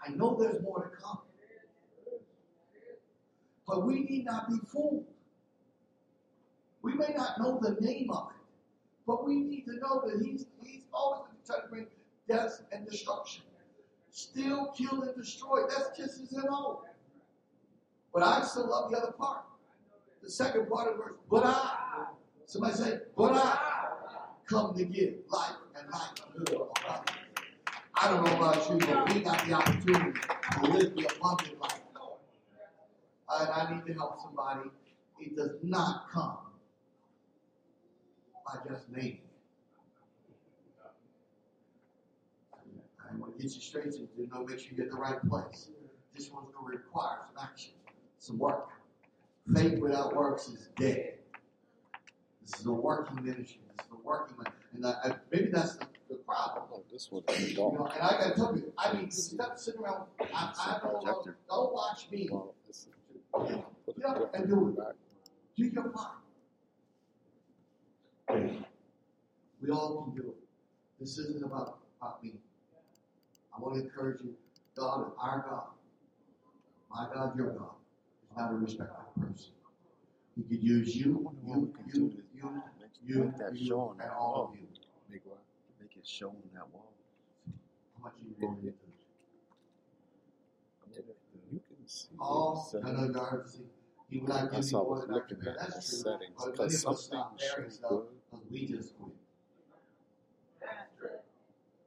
[0.07, 1.19] I know there's more to come.
[3.67, 5.07] But we need not be fooled.
[6.83, 8.37] We may not know the name of it,
[9.07, 11.87] but we need to know that He's He's always trying to bring
[12.29, 13.43] death and destruction.
[14.11, 15.63] Still kill, and destroy.
[15.69, 16.83] That's just his MO.
[18.17, 19.43] But I still love the other part.
[20.23, 22.07] The second part of the verse, but I.
[22.47, 23.59] Somebody say, but I
[24.47, 26.67] come to give life and life abundantly.
[27.95, 30.19] I don't know about you, but we got the opportunity
[30.53, 31.81] to live the abundant life.
[33.39, 34.71] And I need to help somebody.
[35.21, 36.39] It does not come
[38.47, 39.21] by just naming.
[42.99, 45.21] I want to get you straight so you know, make sure you get the right
[45.29, 45.69] place.
[46.15, 47.73] This one's going to require some action,
[48.27, 48.69] some work.
[49.55, 51.15] Faith without works is dead.
[52.43, 53.61] This is a working ministry.
[53.77, 54.61] This is a working ministry.
[54.75, 56.65] And I, I, maybe that's the, the problem.
[56.73, 59.59] Oh, this one is You know, and I got to tell you, I mean, stop
[59.59, 60.07] sitting around.
[60.21, 61.37] I, I don't, Projector.
[61.49, 62.29] don't watch me.
[62.31, 62.89] Well, is
[63.33, 64.77] put and do it.
[64.77, 64.95] back.
[65.57, 66.13] Do your part.
[69.63, 70.37] We all can do it.
[71.01, 72.35] This isn't about, about me.
[73.57, 74.35] I want to encourage you.
[74.77, 75.69] God, is our God,
[76.91, 77.71] my God, your God,
[78.37, 79.53] is not a respected person.
[80.37, 83.91] He could use you, you, can you, you, make, you, make that you, show on
[83.93, 84.51] and that all wall.
[84.53, 84.67] of you.
[85.11, 85.39] Make, what?
[85.81, 86.93] make it show on that wall.
[87.97, 88.73] How much you want to You
[91.87, 93.63] see Oh, the no, no, no, see,
[94.11, 95.61] he would not give That's you why I more was than I looking can bear.
[95.61, 95.99] at the That's true.
[95.99, 98.41] settings because of some us stop things bearing show stuff good.
[98.51, 99.13] we just quit.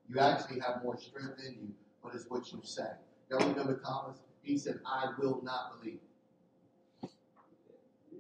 [0.09, 1.67] You actually have more strength in you,
[2.03, 2.89] but it's what you say.
[3.29, 4.17] Y'all remember Thomas?
[4.41, 5.99] He said, I will not believe.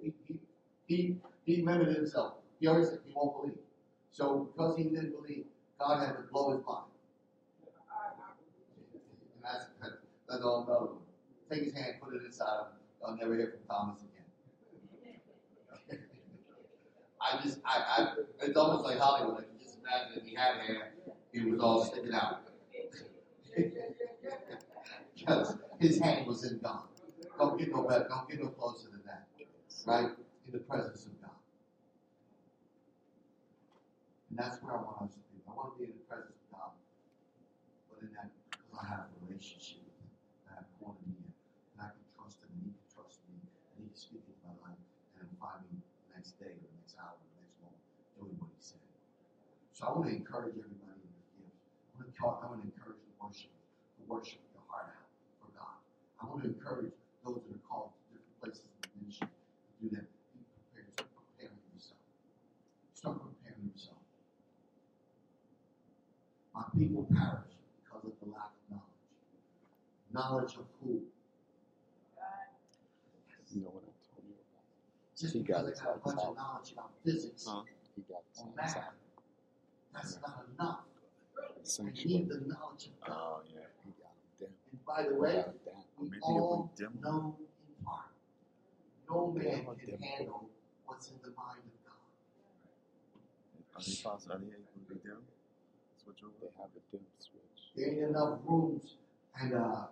[0.01, 0.39] He, he,
[0.87, 2.33] he, he limited himself.
[2.59, 3.57] He always said he won't believe.
[4.11, 5.45] So because he didn't believe,
[5.79, 6.85] God had to blow his mind.
[9.35, 10.89] And that's, that, that's all one.
[11.49, 12.67] Take his hand, put it inside him.
[13.05, 13.99] I'll never hear from Thomas
[15.89, 15.99] again.
[17.21, 19.37] I just, I, I, it's almost like Hollywood.
[19.39, 20.93] I can just imagine if he had hair,
[21.33, 22.41] it was all sticking out.
[25.17, 26.83] because his hand was in God.
[27.37, 28.87] Don't get no better, don't get no closer.
[29.87, 30.11] Right?
[30.45, 31.39] In the presence of God.
[34.29, 35.41] And that's where I want us to be.
[35.47, 36.71] I want to be in the presence of God.
[37.89, 40.11] But in that, because I have a relationship with Him.
[40.51, 41.31] I have cornered me.
[41.73, 44.41] And I can trust Him, and He can trust me, and He can speak into
[44.45, 44.77] my life,
[45.17, 47.81] and He'll find me the next day, or the next hour, or the next moment,
[48.19, 48.83] doing what He said.
[49.73, 51.65] So I want to encourage everybody in their gifts.
[51.65, 53.65] I want to, talk, I want to encourage the worshipers
[53.97, 55.07] to worship your heart out
[55.39, 55.79] for God.
[56.19, 59.73] I want to encourage those that are called to different places in the ministry to
[59.79, 60.05] do that.
[60.35, 60.91] Be prepared.
[60.91, 62.03] Start preparing yourself.
[62.93, 64.03] Start preparing yourself.
[66.51, 68.99] My people perish because of the lack of knowledge.
[70.13, 71.01] Knowledge of who?
[73.51, 74.61] You know what I told you about?
[75.17, 77.63] Just He got because I his got a bunch lights of knowledge about physics Huh?
[77.95, 78.93] He got his or hands math, out.
[79.93, 80.79] that's not enough.
[81.39, 82.05] I Sanctuary.
[82.05, 83.17] need the knowledge of God.
[83.17, 83.65] Oh, yeah.
[83.83, 84.53] He got him down.
[84.69, 85.83] And by the He way, got him down.
[85.97, 88.13] we Maybe all we know in part.
[89.09, 90.49] No man can dim handle
[90.85, 92.05] what's in the mind of God.
[93.75, 94.35] Are they possible?
[94.35, 95.17] Are they able to be dim?
[96.09, 96.33] Switch over?
[96.41, 97.61] They have a dim switch.
[97.75, 98.95] There ain't enough rooms,
[99.39, 99.85] and uh,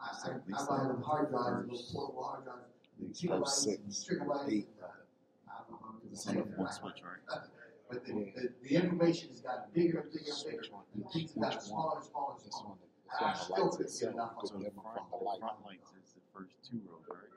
[0.00, 2.66] I, I, I buy them hard drives, first- those portable hard drives,
[2.98, 4.48] At least gigabytes, first six, terabytes.
[4.50, 4.68] eight.
[4.74, 4.90] and, uh,
[5.46, 7.22] I don't know how to It's only one switch, right?
[7.88, 8.32] But the, Yeah.
[8.34, 10.64] the, the information has gotten bigger and bigger and bigger.
[10.66, 12.74] Switch on And things have gotten smaller and smaller and smaller.
[12.74, 12.78] one,
[13.14, 14.70] I this one, the still lights couldn't get itself enough of could So dim the
[14.74, 15.38] them front, from the the light.
[15.38, 17.30] front lights is the first two rows, right?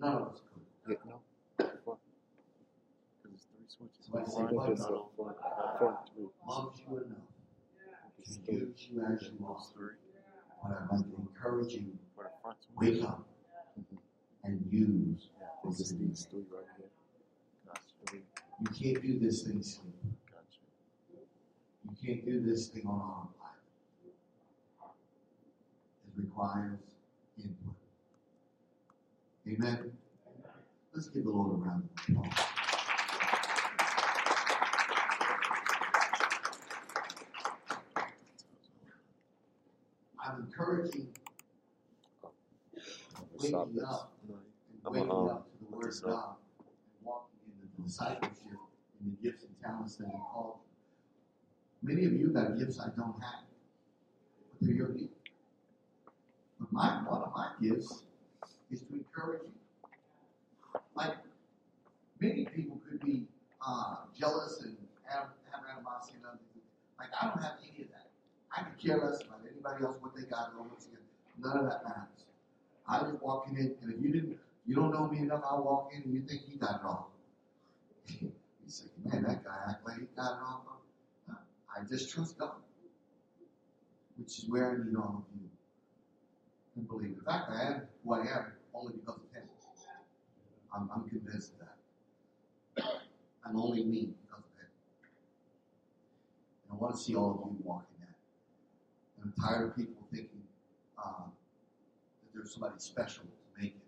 [0.00, 0.64] None of us could.
[0.88, 1.20] Yeah, no.
[1.84, 2.00] Front,
[3.20, 4.08] Because it's three switches.
[4.08, 5.76] Somebody say, Front, "What it's is a middle, front, back.
[5.76, 6.32] front three.
[6.48, 7.28] Loves you enough
[8.26, 8.38] Use
[8.90, 9.18] you are.
[9.38, 9.96] Those.
[10.62, 11.86] But I'd like to encourage you,
[12.76, 13.26] wake up
[14.44, 15.28] and use
[15.76, 16.14] just in you.
[18.66, 19.94] can't do this thing sleep.
[21.84, 23.56] You can't do this thing on autopilot.
[26.06, 26.78] It requires
[27.38, 27.74] input.
[29.48, 29.92] Amen.
[30.94, 32.46] Let's give the Lord a round of applause.
[40.22, 41.08] I'm encouraging
[43.38, 44.12] waking up
[44.84, 46.02] and waking um, up to the Word of.
[46.02, 48.60] God and walking in the discipleship
[49.00, 50.56] and the gifts and talents that are called.
[51.82, 53.44] Many of you got gifts I don't have,
[54.52, 55.14] but they're your gift.
[56.58, 58.02] But my one of my gifts
[58.70, 60.80] is to encourage you.
[60.94, 61.14] Like
[62.20, 63.24] many people could be
[63.66, 66.66] uh, jealous and have, have animosity and other things.
[66.98, 68.08] Like I don't have any of that.
[68.54, 70.98] I could care less about anybody else what they got or what's in.
[71.42, 72.24] None of that matters.
[72.88, 74.36] I just walk in, and if you didn't,
[74.66, 77.12] you don't know me enough, I walk in and you think he got it all.
[78.20, 78.32] you
[78.66, 80.66] say, man, that guy act like he got it all.
[81.28, 82.52] I just trust God,
[84.16, 85.48] which is where I need all of you
[86.74, 87.16] to believe.
[87.18, 89.48] In fact, I am who I am only because of Him.
[90.74, 91.68] I'm, I'm convinced of
[92.76, 92.84] that.
[93.44, 94.70] I'm only me because of Him.
[96.68, 97.89] And I want to see all of you walk.
[99.22, 100.42] And I'm tired of people thinking
[100.98, 103.82] uh, that there's somebody special to make it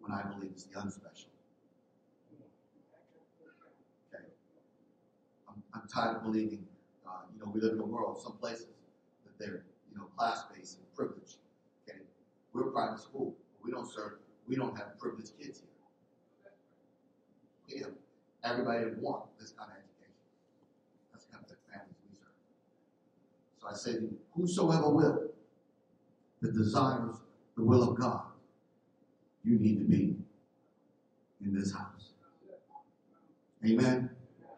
[0.00, 1.30] when I believe it's the unspecial.
[4.14, 4.24] Okay.
[5.48, 6.66] I'm, I'm tired of believing,
[7.06, 8.66] uh, you know, we live in a world, some places,
[9.24, 11.38] that they're, you know, class-based and privileged.
[11.88, 12.00] Okay.
[12.52, 13.34] We're private school.
[13.64, 14.12] We don't serve,
[14.46, 15.62] we don't have privileged kids
[17.66, 17.86] here.
[18.42, 20.14] Have everybody that want this kind of education.
[21.12, 22.32] That's the kind of families we serve.
[23.60, 25.28] So I say, to you, whosoever will,
[26.40, 27.16] that desires
[27.56, 28.22] the will of God,
[29.44, 30.16] you need to be
[31.44, 32.10] in this house.
[33.66, 34.10] Amen.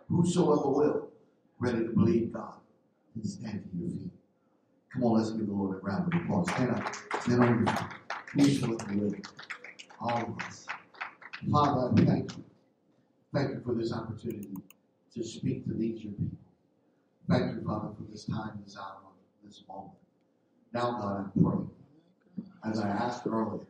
[0.09, 1.09] Whosoever will,
[1.59, 2.55] ready to believe God,
[3.15, 4.11] and stand to your feet.
[4.93, 6.51] Come on, let's give the Lord a round of applause.
[6.51, 6.95] Stand up.
[7.21, 8.61] Stand on your feet.
[8.61, 9.15] Whosoever will.
[10.01, 10.67] All of us.
[11.51, 12.45] Father, thank you.
[13.33, 14.51] Thank you for this opportunity
[15.15, 16.37] to speak to these your people.
[17.31, 18.97] Thank you, Father, for this time, this hour,
[19.45, 19.93] this moment.
[20.75, 21.65] Now, God, I pray,
[22.69, 23.61] as I asked earlier,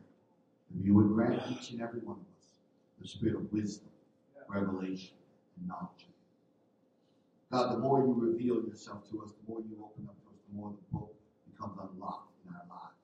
[0.75, 2.53] If you would grant each and every one of us
[2.99, 3.89] the spirit of wisdom,
[4.47, 5.13] revelation,
[5.59, 6.07] and knowledge.
[7.51, 10.39] God, the more you reveal yourself to us, the more you open up to us,
[10.49, 11.13] the more the book
[11.51, 12.95] becomes unlocked in our lives.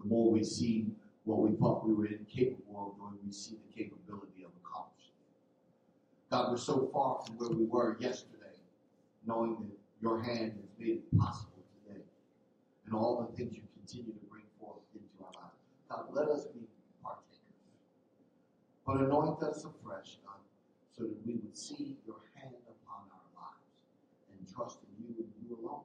[0.00, 0.86] The more we see
[1.24, 5.12] what we thought we were incapable of doing, we see the capability of accomplishing.
[6.30, 8.35] God, we're so far from where we were yesterday,
[9.26, 12.00] knowing that your hand has made it possible today.
[12.86, 15.58] And all the things you continue to bring forth into our lives.
[15.90, 16.60] God, let us be
[17.02, 17.40] partakers.
[18.86, 20.38] But anoint us afresh, God,
[20.96, 23.66] so that we would see your hand upon our lives
[24.30, 25.82] and trust in you and you alone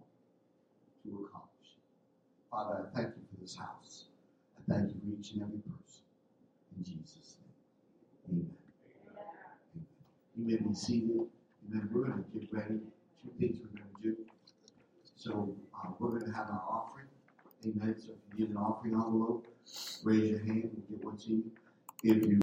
[1.03, 1.83] to accomplish it.
[2.51, 4.05] Father, I thank you for this house.
[4.57, 6.05] I thank you for each and every person.
[6.77, 7.35] In Jesus'
[8.29, 8.45] name.
[8.45, 8.55] Amen.
[9.09, 9.87] Amen.
[10.37, 11.25] You may be seated.
[11.69, 11.89] Amen.
[11.91, 12.79] We're going to get ready.
[13.23, 14.17] Two things we're going to do.
[15.15, 17.07] So uh, we're going to have our offering.
[17.65, 17.95] Amen.
[17.99, 19.47] So if you need an offering envelope,
[20.03, 20.71] raise your hand.
[20.73, 21.51] We'll get one to you.
[22.03, 22.37] If you